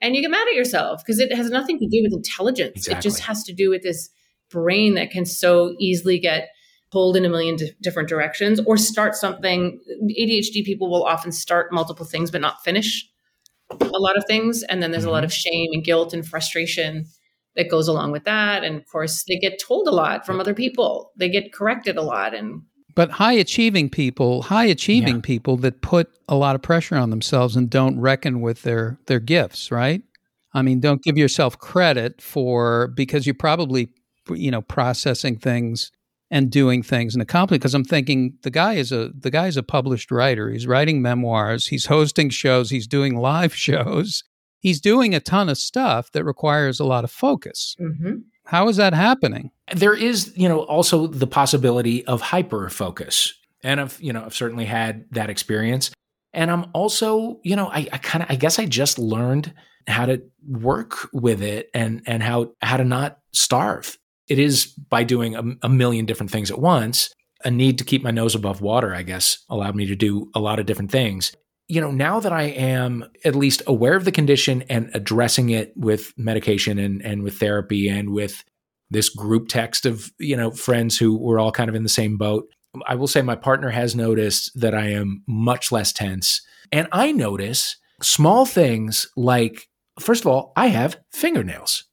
[0.00, 2.98] and you get mad at yourself because it has nothing to do with intelligence exactly.
[2.98, 4.10] it just has to do with this
[4.50, 6.48] brain that can so easily get
[6.90, 9.80] pulled in a million di- different directions or start something
[10.18, 13.08] adhd people will often start multiple things but not finish
[13.80, 15.10] a lot of things and then there's mm-hmm.
[15.10, 15.26] a lot mm-hmm.
[15.26, 17.06] of shame and guilt and frustration
[17.56, 20.54] that goes along with that and of course they get told a lot from other
[20.54, 22.62] people they get corrected a lot and
[22.94, 25.22] but high achieving people, high achieving yeah.
[25.22, 29.20] people that put a lot of pressure on themselves and don't reckon with their their
[29.20, 30.02] gifts, right?
[30.54, 33.90] I mean, don't give yourself credit for because you're probably
[34.30, 35.90] you know processing things
[36.30, 39.56] and doing things and accomplishing because I'm thinking the guy is a the guy is
[39.56, 40.50] a published writer.
[40.50, 44.24] He's writing memoirs, he's hosting shows, he's doing live shows.
[44.58, 47.74] He's doing a ton of stuff that requires a lot of focus.
[47.80, 48.18] Mm-hmm.
[48.52, 49.50] How is that happening?
[49.74, 53.32] There is, you know, also the possibility of hyper focus.
[53.64, 55.90] And I've, you know, I've certainly had that experience.
[56.34, 59.54] And I'm also, you know, I, I kind of, I guess I just learned
[59.86, 63.96] how to work with it and and how how to not starve.
[64.28, 67.10] It is by doing a, a million different things at once.
[67.44, 70.40] A need to keep my nose above water, I guess, allowed me to do a
[70.40, 71.32] lot of different things
[71.72, 75.72] you know, now that I am at least aware of the condition and addressing it
[75.74, 78.44] with medication and, and with therapy and with
[78.90, 82.18] this group text of, you know, friends who were all kind of in the same
[82.18, 82.46] boat,
[82.86, 86.42] I will say my partner has noticed that I am much less tense.
[86.70, 89.66] And I notice small things like,
[89.98, 91.84] first of all, I have fingernails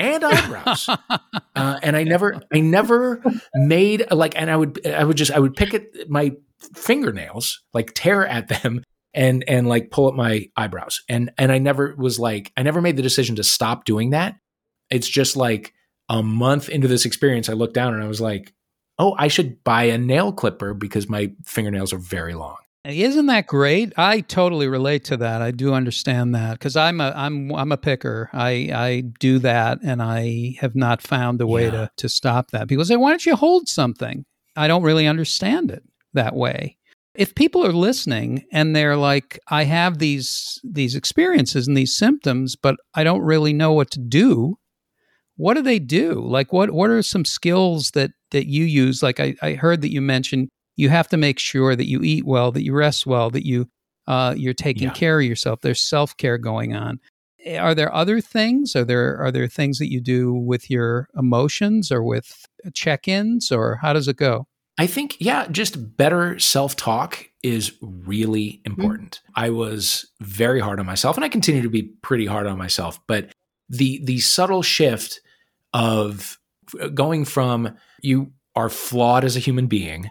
[0.00, 0.88] and eyebrows.
[1.54, 3.22] uh, and I never, I never
[3.54, 6.32] made like, and I would, I would just, I would pick at my
[6.74, 8.82] fingernails, like tear at them
[9.16, 11.02] and and like pull up my eyebrows.
[11.08, 14.36] And and I never was like I never made the decision to stop doing that.
[14.90, 15.72] It's just like
[16.08, 18.54] a month into this experience I looked down and I was like,
[18.98, 23.48] "Oh, I should buy a nail clipper because my fingernails are very long." Isn't that
[23.48, 23.92] great?
[23.96, 25.42] I totally relate to that.
[25.42, 28.30] I do understand that because I'm a I'm I'm a picker.
[28.32, 31.70] I I do that, and I have not found a way yeah.
[31.70, 32.68] to to stop that.
[32.68, 34.24] People say, "Why don't you hold something?"
[34.58, 35.82] I don't really understand it
[36.14, 36.78] that way
[37.18, 42.56] if people are listening and they're like i have these these experiences and these symptoms
[42.56, 44.56] but i don't really know what to do
[45.36, 46.14] what do they do?
[46.14, 49.02] Like what what are some skills that that you use?
[49.02, 52.26] Like i, I heard that you mentioned you have to make sure that you eat
[52.26, 53.66] well that you rest well that you
[54.06, 54.92] uh, you're taking yeah.
[54.92, 55.60] care of yourself.
[55.62, 57.00] There's self-care going on.
[57.44, 58.76] Eh, are there other things?
[58.76, 63.78] Are there are there things that you do with your emotions or with check-ins or
[63.82, 64.46] how does it go
[64.78, 68.72] I think, yeah, just better self talk is really mm-hmm.
[68.72, 69.20] important.
[69.22, 69.44] Mm-hmm.
[69.44, 73.00] I was very hard on myself and I continue to be pretty hard on myself,
[73.06, 73.32] but
[73.68, 75.20] the the subtle shift
[75.72, 76.38] of
[76.94, 80.10] going from you are flawed as a human being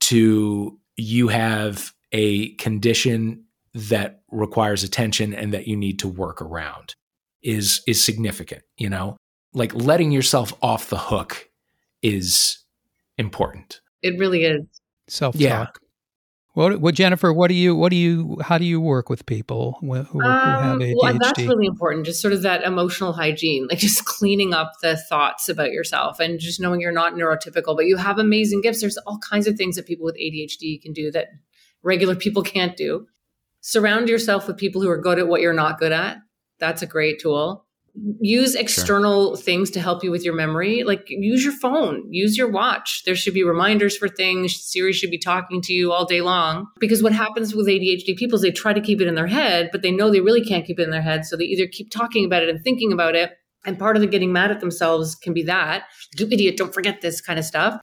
[0.00, 6.94] to you have a condition that requires attention and that you need to work around
[7.42, 9.16] is is significant, you know?
[9.54, 11.48] Like letting yourself off the hook
[12.02, 12.58] is
[13.18, 13.80] important.
[14.02, 14.62] It really is.
[15.08, 15.40] Self talk.
[15.40, 15.66] Yeah.
[16.54, 17.32] What, what Jennifer?
[17.32, 17.74] What do you?
[17.74, 18.36] What do you?
[18.42, 20.90] How do you work with people who, who have ADHD?
[20.90, 22.04] Um, well, that's really important.
[22.04, 26.38] Just sort of that emotional hygiene, like just cleaning up the thoughts about yourself, and
[26.38, 28.82] just knowing you're not neurotypical, but you have amazing gifts.
[28.82, 31.28] There's all kinds of things that people with ADHD can do that
[31.82, 33.06] regular people can't do.
[33.62, 36.18] Surround yourself with people who are good at what you're not good at.
[36.58, 39.44] That's a great tool use external sure.
[39.44, 40.82] things to help you with your memory.
[40.84, 43.02] Like use your phone use your watch.
[43.04, 44.54] There should be reminders for things.
[44.54, 46.66] Siri should be talking to you all day long.
[46.80, 49.68] Because what happens with adhd people is they try to keep it in their head
[49.72, 51.24] but they know they really can't keep it in their head.
[51.26, 53.32] So they either keep talking about it and thinking about it.
[53.64, 55.84] And part of the getting mad at themselves can be that.
[56.18, 57.80] You idiot don't forget this kind of stuff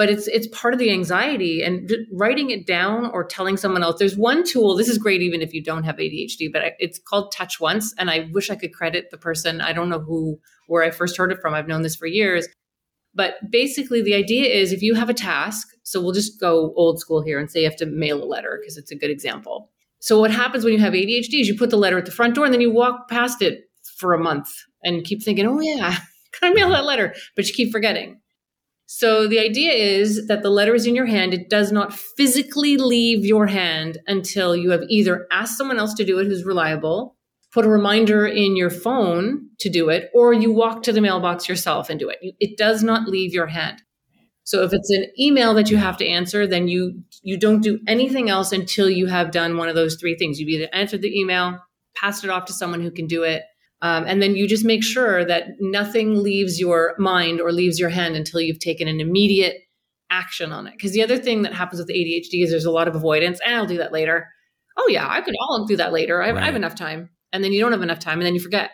[0.00, 3.98] but it's it's part of the anxiety and writing it down or telling someone else.
[3.98, 7.30] There's one tool this is great even if you don't have adhd but it's called
[7.36, 9.60] touch once and i wish i could credit the person.
[9.60, 11.52] I don't know who where i first heard it from.
[11.52, 12.48] I've known this for years.
[13.14, 16.98] But basically the idea is if you have a task so we'll just go old
[16.98, 19.70] school here and say you have to mail a letter because it's a good example.
[19.98, 22.34] So what happens when you have adhd is you put the letter at the front
[22.34, 23.64] door and then you walk past it
[23.98, 24.48] for a month
[24.82, 25.98] and keep thinking oh yeah
[26.32, 27.14] can i mail that letter?
[27.36, 28.18] But you keep forgetting
[28.92, 31.32] so the idea is that the letter is in your hand.
[31.32, 36.04] It does not physically leave your hand until you have either asked someone else to
[36.04, 37.16] do it who's reliable,
[37.52, 41.48] put a reminder in your phone to do it, or you walk to the mailbox
[41.48, 42.18] yourself and do it.
[42.40, 43.80] It does not leave your hand.
[44.42, 47.78] So if it's an email that you have to answer, then you you don't do
[47.86, 50.40] anything else until you have done one of those three things.
[50.40, 51.60] You've either answered the email,
[51.94, 53.44] passed it off to someone who can do it,
[53.82, 57.88] um, and then you just make sure that nothing leaves your mind or leaves your
[57.88, 59.56] hand until you've taken an immediate
[60.10, 60.72] action on it.
[60.72, 63.40] Because the other thing that happens with ADHD is there's a lot of avoidance.
[63.44, 64.28] And eh, I'll do that later.
[64.76, 65.34] Oh yeah, I could.
[65.40, 66.22] I'll do that later.
[66.22, 66.42] I have, right.
[66.42, 67.10] I have enough time.
[67.32, 68.72] And then you don't have enough time, and then you forget,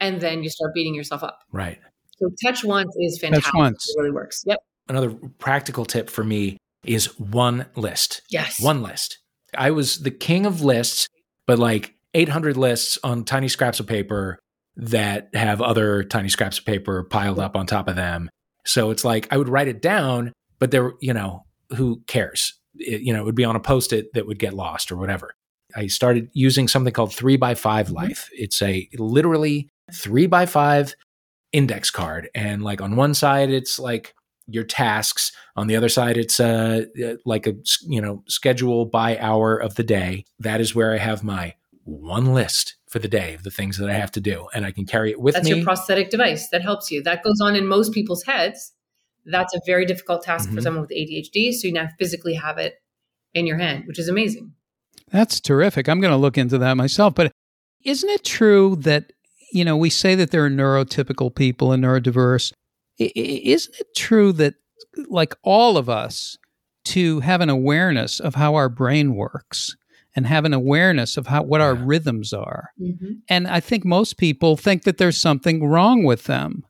[0.00, 1.38] and then you start beating yourself up.
[1.52, 1.78] Right.
[2.16, 3.44] So touch once is fantastic.
[3.44, 3.88] Touch once.
[3.88, 4.42] It really works.
[4.44, 4.58] Yep.
[4.88, 8.22] Another practical tip for me is one list.
[8.28, 8.60] Yes.
[8.60, 9.18] One list.
[9.56, 11.06] I was the king of lists,
[11.46, 14.40] but like 800 lists on tiny scraps of paper
[14.76, 18.30] that have other tiny scraps of paper piled up on top of them.
[18.64, 21.44] So it's like I would write it down, but there, you know,
[21.76, 22.54] who cares?
[22.76, 24.96] It, you know, it would be on a post it that would get lost or
[24.96, 25.34] whatever.
[25.74, 27.94] I started using something called three by 5 mm-hmm.
[27.94, 28.28] life.
[28.32, 30.94] It's a literally three by five
[31.52, 32.30] index card.
[32.34, 34.14] And like on one side, it's like
[34.46, 35.32] your tasks.
[35.56, 36.86] On the other side, it's uh,
[37.24, 37.54] like a,
[37.86, 40.24] you know, schedule by hour of the day.
[40.38, 41.54] That is where I have my
[41.84, 44.70] one list for the day of the things that I have to do, and I
[44.70, 45.52] can carry it with That's me.
[45.52, 47.02] That's your prosthetic device that helps you.
[47.02, 48.72] That goes on in most people's heads.
[49.24, 50.56] That's a very difficult task mm-hmm.
[50.56, 51.52] for someone with ADHD.
[51.54, 52.74] So you now physically have it
[53.32, 54.52] in your hand, which is amazing.
[55.10, 55.88] That's terrific.
[55.88, 57.14] I'm going to look into that myself.
[57.14, 57.32] But
[57.82, 59.12] isn't it true that,
[59.52, 62.52] you know, we say that there are neurotypical people and neurodiverse?
[62.98, 64.54] Isn't it true that,
[65.08, 66.36] like all of us,
[66.84, 69.76] to have an awareness of how our brain works
[70.14, 72.70] and have an awareness of how what our rhythms are.
[72.80, 73.12] Mm-hmm.
[73.28, 76.64] And I think most people think that there's something wrong with them.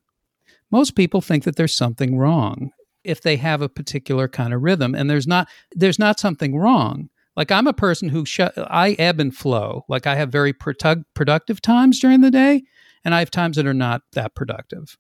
[0.71, 2.71] Most people think that there's something wrong
[3.05, 7.09] if they have a particular kind of rhythm and there's not there's not something wrong.
[7.37, 9.85] Like I'm a person who sh- I ebb and flow.
[9.89, 12.63] Like I have very produ- productive times during the day
[13.05, 14.99] and I have times that are not that productive.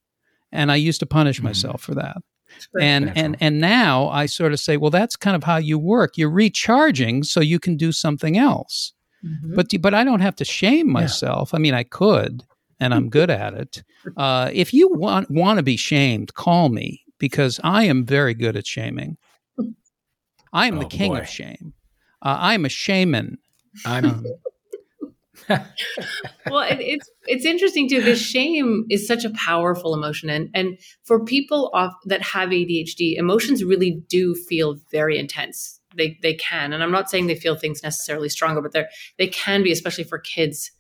[0.51, 1.47] And I used to punish mm-hmm.
[1.47, 2.19] myself for that
[2.81, 3.25] and natural.
[3.25, 6.17] and and now I sort of say, well, that's kind of how you work.
[6.17, 8.93] You're recharging so you can do something else.
[9.25, 9.55] Mm-hmm.
[9.55, 11.51] But but I don't have to shame myself.
[11.53, 11.57] Yeah.
[11.57, 12.45] I mean, I could,
[12.81, 13.83] and I'm good at it.
[14.17, 18.57] Uh, if you want want to be shamed, call me because I am very good
[18.57, 19.17] at shaming.
[20.53, 21.19] I am oh, the king boy.
[21.19, 21.73] of shame.
[22.21, 23.39] Uh, I am a shaman.
[23.87, 24.27] I'm
[26.51, 28.01] well, it, it's it's interesting too.
[28.01, 33.17] The shame is such a powerful emotion, and and for people off, that have ADHD,
[33.17, 35.81] emotions really do feel very intense.
[35.97, 38.85] They they can, and I'm not saying they feel things necessarily stronger, but they
[39.19, 40.71] they can be, especially for kids,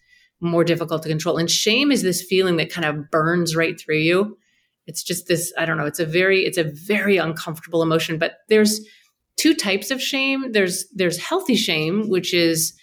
[0.40, 1.38] more difficult to control.
[1.38, 4.38] And shame is this feeling that kind of burns right through you.
[4.86, 5.52] It's just this.
[5.56, 5.86] I don't know.
[5.86, 8.18] It's a very it's a very uncomfortable emotion.
[8.18, 8.80] But there's
[9.36, 10.52] two types of shame.
[10.52, 12.74] There's there's healthy shame, which is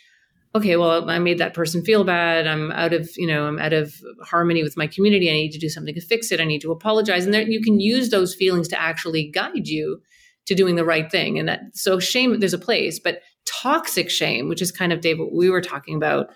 [0.56, 2.48] okay, well, I made that person feel bad.
[2.48, 3.94] I'm out of, you know, I'm out of
[4.24, 5.30] harmony with my community.
[5.30, 6.42] I need to do something to fix it.
[6.42, 7.26] I need to apologize.
[7.26, 10.02] And there, you can use those feelings to actually guide you
[10.48, 11.38] to doing the right thing.
[11.38, 15.20] And that, so shame, there's a place, but toxic shame, which is kind of, Dave,
[15.20, 16.32] what we were talking about,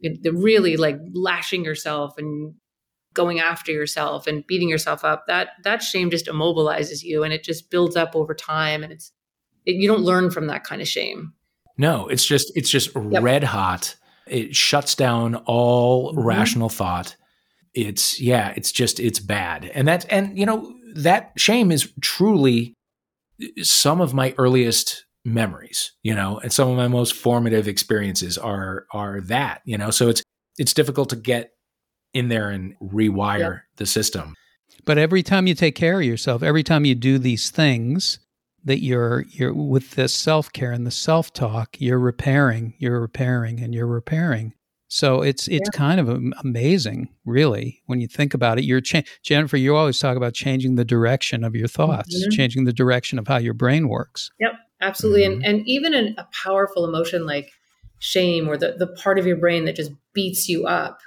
[0.00, 2.54] the really like lashing yourself and
[3.12, 7.44] going after yourself and beating yourself up, that, that shame just immobilizes you and it
[7.44, 8.82] just builds up over time.
[8.82, 9.12] And it's,
[9.66, 11.34] it, you don't learn from that kind of shame.
[11.80, 13.22] No, it's just it's just yep.
[13.22, 13.96] red hot.
[14.26, 16.20] It shuts down all mm-hmm.
[16.20, 17.16] rational thought.
[17.72, 19.64] It's yeah, it's just it's bad.
[19.64, 22.74] And that and you know, that shame is truly
[23.62, 28.84] some of my earliest memories, you know, and some of my most formative experiences are
[28.92, 29.90] are that, you know.
[29.90, 30.22] So it's
[30.58, 31.52] it's difficult to get
[32.12, 33.58] in there and rewire yeah.
[33.76, 34.34] the system.
[34.84, 38.18] But every time you take care of yourself, every time you do these things
[38.64, 43.86] that you're you're with this self-care and the self-talk, you're repairing, you're repairing and you're
[43.86, 44.54] repairing.
[44.88, 45.78] So it's it's yeah.
[45.78, 46.08] kind of
[46.42, 48.64] amazing, really, when you think about it.
[48.64, 49.56] You're cha- Jennifer.
[49.56, 52.30] You always talk about changing the direction of your thoughts, mm-hmm.
[52.30, 54.32] changing the direction of how your brain works.
[54.40, 55.22] Yep, absolutely.
[55.22, 55.44] Mm-hmm.
[55.44, 57.52] And and even an, a powerful emotion like
[58.00, 60.98] shame or the the part of your brain that just beats you up.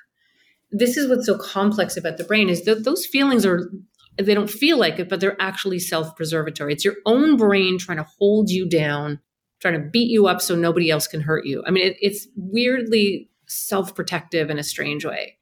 [0.72, 3.70] This is what's so complex about the brain is that those feelings are
[4.18, 6.74] they don't feel like it, but they're actually self preservatory.
[6.74, 9.20] It's your own brain trying to hold you down,
[9.60, 11.64] trying to beat you up so nobody else can hurt you.
[11.66, 15.38] I mean, it, it's weirdly self protective in a strange way.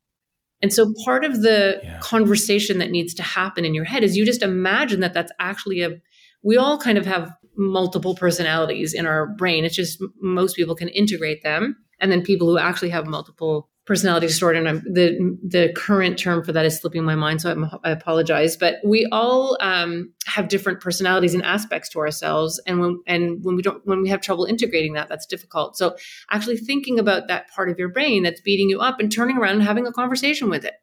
[0.62, 2.00] And so part of the yeah.
[2.02, 5.82] conversation that needs to happen in your head is you just imagine that that's actually
[5.82, 6.00] a,
[6.44, 9.66] we all kind of have multiple personalities in our brain.
[9.66, 11.78] It's just most people can integrate them.
[12.00, 16.46] And then people who actually have multiple personality disorder and I'm, the the current term
[16.46, 18.56] for that is slipping my mind so I'm, i apologize.
[18.56, 23.58] But we all um, have different personalities and aspects to ourselves and when and when
[23.58, 25.76] we don't when we have trouble integrating that that's difficult.
[25.76, 25.98] So
[26.30, 29.56] actually thinking about that part of your brain that's beating you up and turning around
[29.56, 30.76] and having a conversation with it.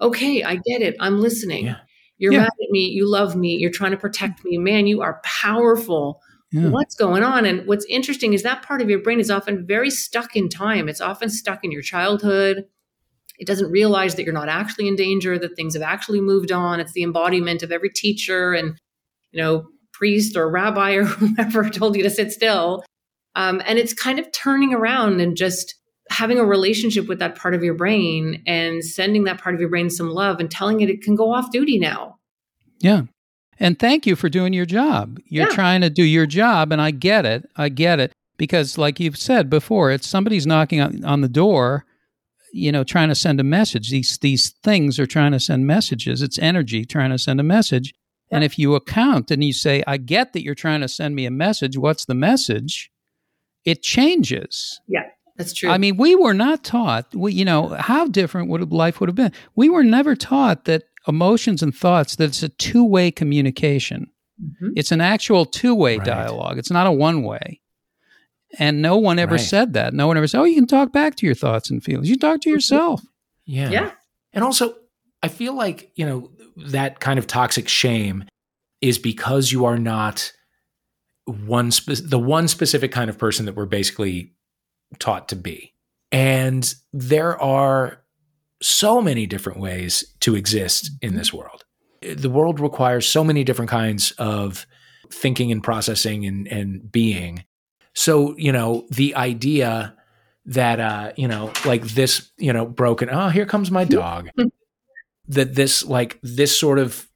[0.00, 0.94] Okay I get it.
[1.00, 1.64] I'm listening.
[1.64, 1.78] Yeah.
[2.16, 2.42] you're yeah.
[2.42, 2.90] mad at me.
[2.90, 3.56] You love me.
[3.56, 4.56] You're trying to protect me.
[4.56, 6.20] Man you are powerful
[6.52, 6.68] yeah.
[6.68, 7.44] what's going on?
[7.44, 10.88] And what's interesting is that part of your brain is often very stuck in time.
[10.88, 12.64] It's often stuck in your childhood.
[13.38, 16.80] It doesn't realize that you're not actually in danger that things have actually moved on.
[16.80, 18.78] It's the embodiment of every teacher and
[19.32, 22.84] you know priest or rabbi or whoever told you to sit still.
[23.34, 25.74] Um, and it's kind of turning around and just
[26.08, 29.68] having a relationship with that part of your brain and sending that part of your
[29.68, 32.16] brain some love and telling it it can go off duty now.
[32.78, 33.02] Yeah
[33.58, 35.18] and thank you for doing your job.
[35.26, 35.54] You're yeah.
[35.54, 37.48] trying to do your job, and I get it.
[37.56, 38.12] I get it.
[38.38, 41.86] Because, like you've said before, it's somebody's knocking on, on the door,
[42.52, 43.90] you know, trying to send a message.
[43.90, 46.20] These, these things are trying to send messages.
[46.20, 47.94] It's energy trying to send a message.
[48.30, 48.36] Yeah.
[48.36, 51.24] And if you account and you say, I get that you're trying to send me
[51.24, 52.90] a message, what's the message?
[53.64, 54.80] It changes.
[54.86, 55.04] Yeah.
[55.36, 55.70] That's true.
[55.70, 57.14] I mean, we were not taught.
[57.14, 59.32] We, you know, how different would life would have been?
[59.54, 64.10] We were never taught that emotions and thoughts that it's a two-way communication.
[64.42, 64.70] Mm-hmm.
[64.76, 66.06] It's an actual two-way right.
[66.06, 66.58] dialogue.
[66.58, 67.60] It's not a one-way.
[68.58, 69.40] And no one ever right.
[69.40, 69.92] said that.
[69.92, 72.08] No one ever said, "Oh, you can talk back to your thoughts and feelings.
[72.08, 73.02] You talk to yourself."
[73.44, 73.70] Yeah.
[73.70, 73.90] Yeah.
[74.32, 74.76] And also,
[75.22, 78.24] I feel like, you know, that kind of toxic shame
[78.80, 80.32] is because you are not
[81.26, 84.34] one spe- the one specific kind of person that we're basically
[84.98, 85.74] taught to be.
[86.12, 88.00] And there are
[88.62, 91.64] so many different ways to exist in this world.
[92.00, 94.66] The world requires so many different kinds of
[95.10, 97.44] thinking and processing and, and being.
[97.94, 99.94] So, you know, the idea
[100.46, 104.28] that, uh, you know, like this, you know, broken, oh, here comes my dog.
[105.28, 107.08] that this, like, this sort of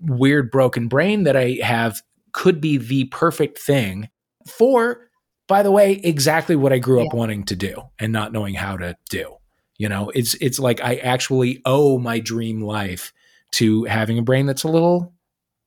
[0.00, 2.00] weird broken brain that I have
[2.32, 4.08] could be the perfect thing
[4.46, 5.08] for,
[5.48, 8.76] by the way, exactly what I grew up wanting to do and not knowing how
[8.76, 9.36] to do.
[9.82, 13.12] You know, it's it's like I actually owe my dream life
[13.54, 15.12] to having a brain that's a little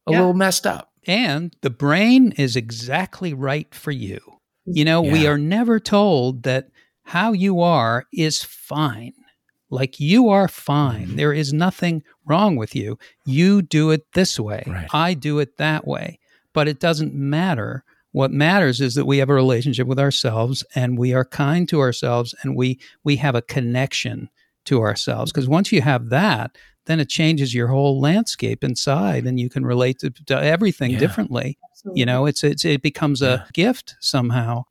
[0.07, 0.19] a yeah.
[0.19, 0.93] little messed up.
[1.05, 4.21] And the brain is exactly right for you.
[4.63, 5.11] You know, yeah.
[5.11, 6.69] we are never told that
[7.03, 9.11] how you are is fine.
[9.69, 11.07] Like you are fine.
[11.07, 11.15] Mm-hmm.
[11.17, 12.97] There is nothing wrong with you.
[13.25, 14.63] You do it this way.
[14.65, 14.87] Right.
[14.93, 16.19] I do it that way.
[16.53, 17.83] But it doesn't matter
[18.15, 21.81] what matters is that we have a relationship with ourselves and we are kind to
[21.81, 24.29] ourselves and we we have a connection
[24.63, 25.33] to ourselves.
[25.33, 29.65] Because once you have that, then it changes your whole landscape inside and you can
[29.65, 30.99] relate to, to everything yeah.
[30.99, 31.57] differently.
[31.71, 31.99] Absolutely.
[31.99, 34.63] You know, it's, it's it becomes a gift somehow.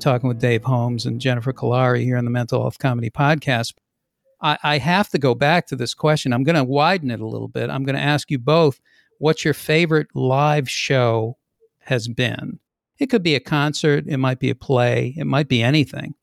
[0.00, 3.72] Talking with Dave Holmes and Jennifer Kolari here on the Mental Health Comedy Podcast.
[4.40, 6.32] I, I have to go back to this question.
[6.32, 7.70] I'm going to widen it a little bit.
[7.70, 8.80] I'm going to ask you both
[9.18, 11.36] what your favorite live show
[11.80, 12.58] has been.
[12.98, 16.14] It could be a concert, it might be a play, it might be anything.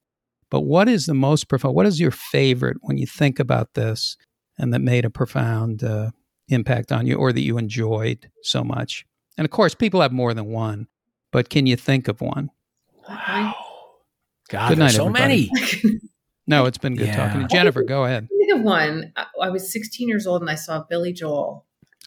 [0.49, 1.76] But what is the most profound?
[1.76, 4.18] What is your favorite when you think about this
[4.57, 6.11] and that made a profound uh,
[6.47, 9.05] impact on you or that you enjoyed so much?
[9.38, 10.88] And of course, people have more than one,
[11.32, 12.51] but can you think of one?
[13.09, 13.55] Wow.
[14.49, 15.49] God, Good night, so everybody.
[15.53, 15.99] many.
[16.53, 17.15] No, it's been good yeah.
[17.15, 17.81] talking to Jennifer.
[17.83, 18.27] Go ahead.
[18.29, 19.11] Think of one.
[19.41, 21.65] I was 16 years old and I saw Billy Joel.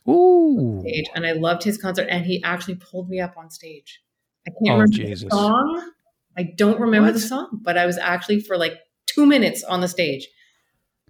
[0.08, 0.78] Ooh.
[0.82, 4.00] Stage, and I loved his concert, and he actually pulled me up on stage.
[4.46, 5.24] I can't oh, remember Jesus.
[5.24, 5.90] the song.
[6.38, 7.14] I don't remember what?
[7.14, 8.74] the song, but I was actually for like
[9.06, 10.28] two minutes on the stage.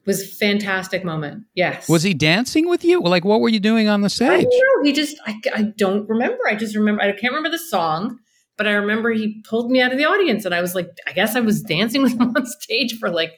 [0.07, 1.45] was fantastic moment.
[1.55, 1.91] Yes.
[1.91, 3.03] Was he dancing with you?
[3.03, 4.45] Like, what were you doing on the I stage?
[4.45, 4.85] don't know.
[4.85, 6.39] He just, I, I don't remember.
[6.49, 8.19] I just remember, I can't remember the song,
[8.57, 11.13] but I remember he pulled me out of the audience and I was like, I
[11.13, 13.33] guess I was dancing with him on stage for like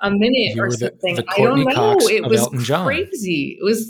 [0.00, 1.16] a minute You or were the- something.
[1.16, 1.74] the I don't Courteney know.
[1.74, 3.56] Cox It was crazy.
[3.60, 3.88] It was,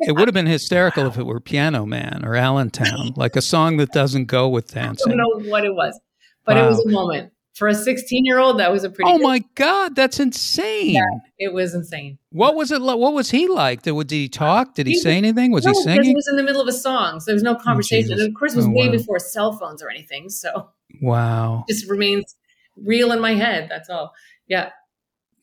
[0.00, 3.76] It would have been hysterical if it were Piano Man or Allentown, like a song
[3.78, 5.12] that doesn't go with dancing.
[5.12, 5.98] I don't know what it was,
[6.44, 7.32] but it was a moment.
[7.60, 10.98] For a 16 year old, that was a pretty Oh good- my God, that's insane!
[11.38, 12.16] It was insane.
[12.30, 12.80] What was it?
[12.80, 12.96] Like?
[12.96, 13.82] What was he like?
[13.82, 14.74] Did, did he talk?
[14.74, 15.52] Did he, He say was- anything?
[15.52, 16.04] Was no, he singing?
[16.04, 18.08] He was in the middle of a song, so there was no oh, conversation.
[18.08, 18.20] Jesus.
[18.24, 18.92] and of course, it was Oh, way wow.
[18.92, 20.30] before cell phones or anything.
[20.30, 20.70] So
[21.02, 22.34] wow, it just remains
[22.82, 23.68] real in my head.
[23.68, 24.14] That's all.
[24.48, 24.70] Yeah,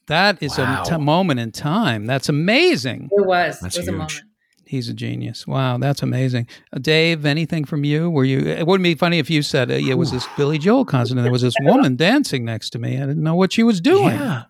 [0.07, 0.81] that is Wow.
[0.81, 2.07] a t- moment in time.
[2.07, 3.09] That's amazing.
[3.11, 3.59] it was.
[3.59, 4.21] That's it was a moment.
[4.67, 5.47] He's a genius.
[5.47, 6.47] Wow, that's amazing.
[6.73, 8.09] Uh, Dave, anything from you?
[8.09, 8.39] Were you?
[8.39, 11.25] It wouldn't be funny if you said uh, it was this Billy Joel concert and
[11.25, 12.97] there was this woman dancing next to me.
[12.97, 14.17] I didn't know what she was doing.
[14.17, 14.43] Yeah.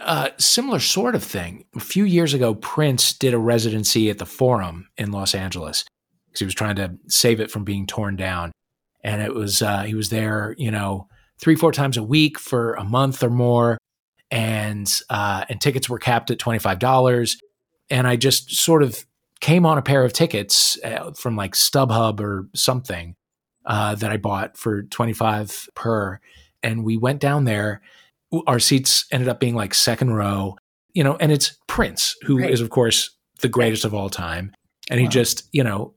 [0.00, 1.64] Uh, similar sort of thing.
[1.74, 5.84] A few years ago, Prince did a residency at the Forum in Los Angeles
[6.26, 8.52] because he was trying to save it from being torn down.
[9.04, 11.08] And it was, uh, he was there, you know,
[11.40, 13.76] three, four times a week for a month or more.
[14.30, 17.36] And, uh, and tickets were capped at $25.
[17.90, 19.04] And I just sort of
[19.40, 23.16] came on a pair of tickets uh, from like StubHub or something
[23.64, 26.20] uh, that I bought for 25 per.
[26.62, 27.82] And we went down there
[28.46, 30.56] our seats ended up being like second row,
[30.94, 32.60] you know, and it's Prince, who is Right.
[32.60, 33.10] of course
[33.40, 34.52] the greatest of all time.
[34.90, 35.94] And he just, you know,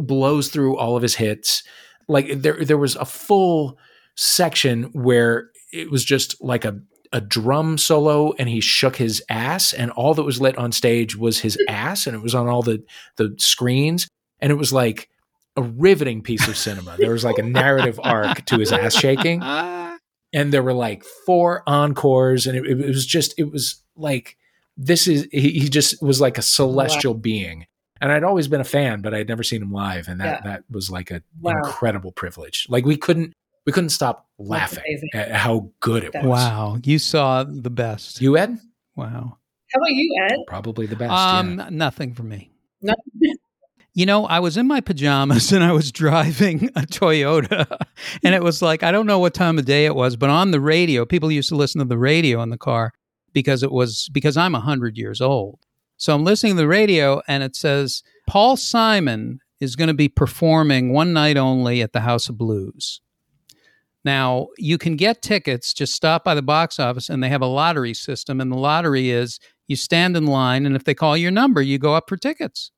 [0.00, 1.62] blows through all of his hits.
[2.08, 3.78] Like there there was a full
[4.16, 6.78] section where it was just like a
[7.12, 11.16] a drum solo and he shook his ass and all that was lit on stage
[11.16, 12.82] was his ass and it was on all the
[13.16, 14.08] the screens
[14.40, 15.08] and it was like
[15.56, 16.96] a riveting piece of cinema.
[16.98, 19.42] There was like a narrative arc to his ass shaking
[20.32, 24.36] and there were like four encores and it, it was just it was like
[24.76, 27.66] this is he, he just was like a celestial being
[28.00, 30.50] and i'd always been a fan but i'd never seen him live and that Yeah.
[30.52, 31.54] that was like an Wow.
[31.56, 33.32] incredible privilege like we couldn't
[33.68, 38.22] we couldn't stop laughing at how good it was Wow, you saw the best.
[38.22, 38.56] you ed
[38.96, 39.36] Wow.
[39.70, 40.36] How about you, Ed?
[40.46, 41.68] probably the best Um, yeah.
[41.70, 42.50] nothing for me.
[42.80, 42.94] No-
[43.94, 47.66] You know, I was in my pajamas and I was driving a Toyota,
[48.24, 50.52] and it was like I don't know what time of day it was, but on
[50.52, 52.92] the radio, people used to listen to the radio in the car
[53.32, 55.58] because it was because I'm hundred years old.
[55.96, 60.08] So I'm listening to the radio, and it says Paul Simon is going to be
[60.08, 63.00] performing one night only at the House of Blues.
[64.08, 67.46] Now, you can get tickets, just stop by the box office, and they have a
[67.46, 68.40] lottery system.
[68.40, 71.78] And the lottery is you stand in line, and if they call your number, you
[71.78, 72.70] go up for tickets.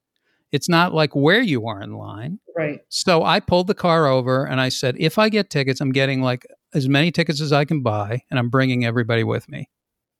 [0.50, 2.40] It's not like where you are in line.
[2.56, 2.80] Right.
[2.88, 6.20] So I pulled the car over and I said, if I get tickets, I'm getting
[6.20, 9.70] like as many tickets as I can buy, and I'm bringing everybody with me.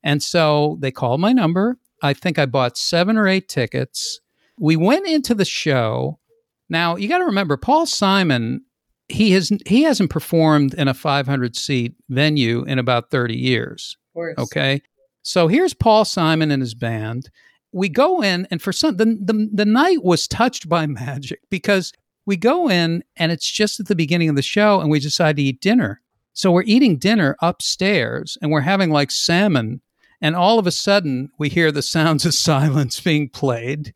[0.04, 1.76] And so they called my number.
[2.04, 4.20] I think I bought seven or eight tickets.
[4.60, 6.20] We went into the show.
[6.68, 8.64] Now you got to remember, Paul Simon,
[9.10, 13.96] he has he hasn't performed in a 500 seat venue in about 30 years.
[14.10, 14.38] Of course.
[14.38, 14.82] Okay.
[15.22, 17.30] So here's Paul Simon and his band.
[17.72, 21.92] We go in, and for some, the, the, the night was touched by magic because
[22.26, 25.36] we go in and it's just at the beginning of the show and we decide
[25.36, 26.00] to eat dinner.
[26.32, 29.80] So we're eating dinner upstairs and we're having like salmon.
[30.20, 33.94] And all of a sudden, we hear the sounds of silence being played.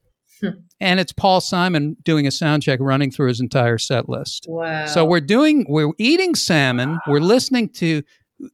[0.84, 4.46] And it's Paul Simon doing a sound check running through his entire set list.
[4.48, 4.84] Wow.
[4.86, 7.00] So we're doing, we're eating salmon.
[7.08, 8.02] We're listening to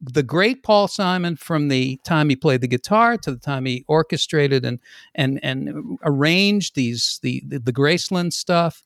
[0.01, 3.83] the great Paul Simon from the time he played the guitar to the time he
[3.87, 4.79] orchestrated and
[5.15, 8.83] and and arranged these the the, the Graceland stuff,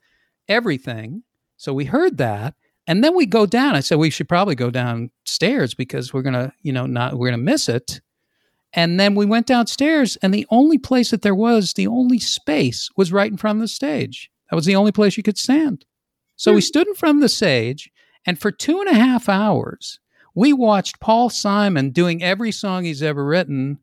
[0.48, 1.24] everything.
[1.58, 2.56] So we heard that,
[2.88, 3.76] and then we go down.
[3.76, 7.44] I said we should probably go downstairs because we're gonna you know not we're gonna
[7.44, 8.02] miss it.
[8.76, 12.90] And then we went downstairs, and the only place that there was, the only space
[12.98, 14.30] was right in front of the stage.
[14.50, 15.86] That was the only place you could stand.
[16.36, 16.66] So we hmm.
[16.66, 17.90] stood in front of the stage,
[18.26, 20.00] and for two and a half hours,
[20.36, 23.80] we watched Paul Simon doing every song he's ever written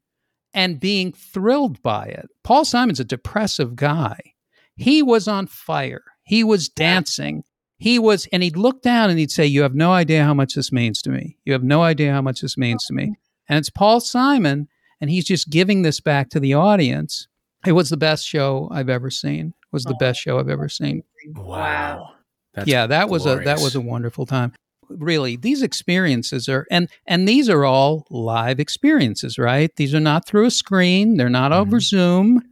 [0.53, 2.29] and being thrilled by it.
[2.45, 4.35] Paul Simon's a depressive guy.
[4.77, 6.05] He was on fire.
[6.25, 7.45] He was dancing.
[7.79, 10.55] He was, and he'd look down and he'd say, You have no idea how much
[10.55, 11.39] this means to me.
[11.45, 13.15] You have no idea how much this means to me.
[13.15, 13.17] Oh.
[13.49, 14.69] And it's Paul Simon,
[15.03, 17.27] and he's just giving this back to the audience.
[17.67, 19.49] It was the best show I've ever seen.
[19.49, 21.03] It was the best show I've ever seen.
[21.35, 22.13] wow
[22.55, 24.53] That's yeah, that was a that was a wonderful time.
[24.89, 29.75] Really, these experiences are and and these are all live experiences, right?
[29.77, 31.17] These are not through a screen.
[31.17, 31.83] They're not over Mhm.
[31.83, 32.43] Zoom.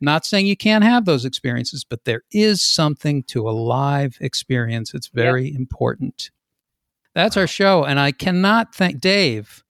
[0.00, 4.94] Not saying you can't have those experiences, but there is something to a live experience.
[4.94, 6.30] It's very important.
[7.14, 9.64] That's our show, and I cannot thank Dave.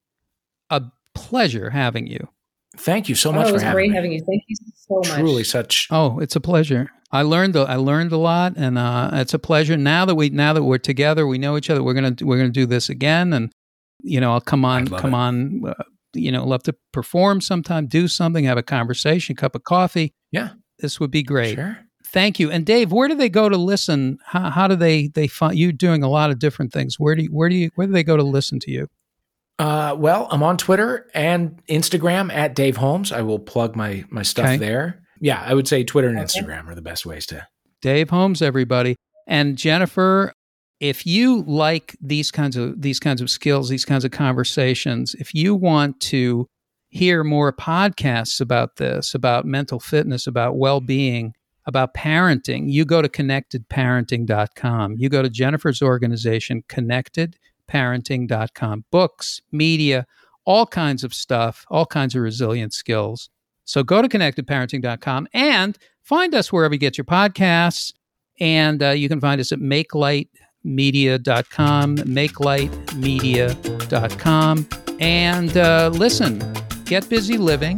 [0.68, 0.82] A
[1.18, 2.28] pleasure having you.
[2.76, 3.96] Thank you so much oh, it for was having great me.
[3.96, 4.24] having you.
[4.24, 5.18] Thank you so much.
[5.18, 5.88] Truly, such.
[5.90, 6.90] Oh, it's a pleasure.
[7.10, 9.76] I learned a, I learned a lot, and uh, it's a pleasure.
[9.76, 11.82] Now that we now that we're together, we know each other.
[11.82, 13.52] We're gonna we're gonna do this again, and
[14.02, 15.16] you know, I'll come on, come it.
[15.16, 15.62] on.
[15.66, 20.14] Uh, you know, love to perform sometime, do something, have a conversation, cup of coffee.
[20.32, 20.50] Yeah.
[20.78, 21.56] This would be great.
[21.56, 21.78] Sure.
[22.06, 22.50] Thank you.
[22.50, 24.18] And Dave, where do they go to listen?
[24.24, 26.98] How, how do they they find you doing a lot of different things?
[26.98, 28.88] Where do you, where do you where do they go to listen to you?
[29.58, 33.10] Uh, well, I'm on Twitter and Instagram at Dave Holmes.
[33.12, 34.56] I will plug my my stuff Okay.
[34.56, 35.02] there.
[35.20, 36.26] Yeah, I would say Twitter and Okay.
[36.26, 37.46] Instagram are the best ways to.
[37.82, 38.94] Dave Holmes, everybody.
[39.26, 40.32] And Jennifer,
[40.80, 45.34] if you like these kinds of these kinds of skills, these kinds of conversations, if
[45.34, 46.46] you want to
[46.90, 51.34] hear more podcasts about this, about mental fitness, about well-being,
[51.66, 54.94] about parenting, you go to connectedparenting.com.
[54.96, 56.62] You go to Jennifer's organization,
[57.68, 58.84] connectedparenting.com.
[58.90, 60.06] Books, media,
[60.44, 63.30] all kinds of stuff, all kinds of resilient skills.
[63.64, 67.92] So go to connectedparenting.com and find us wherever you get your podcasts.
[68.40, 74.68] And uh, you can find us at makelightmedia.com, makelightmedia.com.
[75.00, 76.54] And uh, listen,
[76.84, 77.76] get busy living.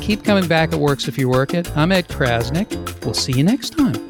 [0.00, 0.72] Keep coming back.
[0.72, 1.70] It works if you work it.
[1.76, 3.04] I'm Ed Crasnick.
[3.04, 4.09] We'll see you next time.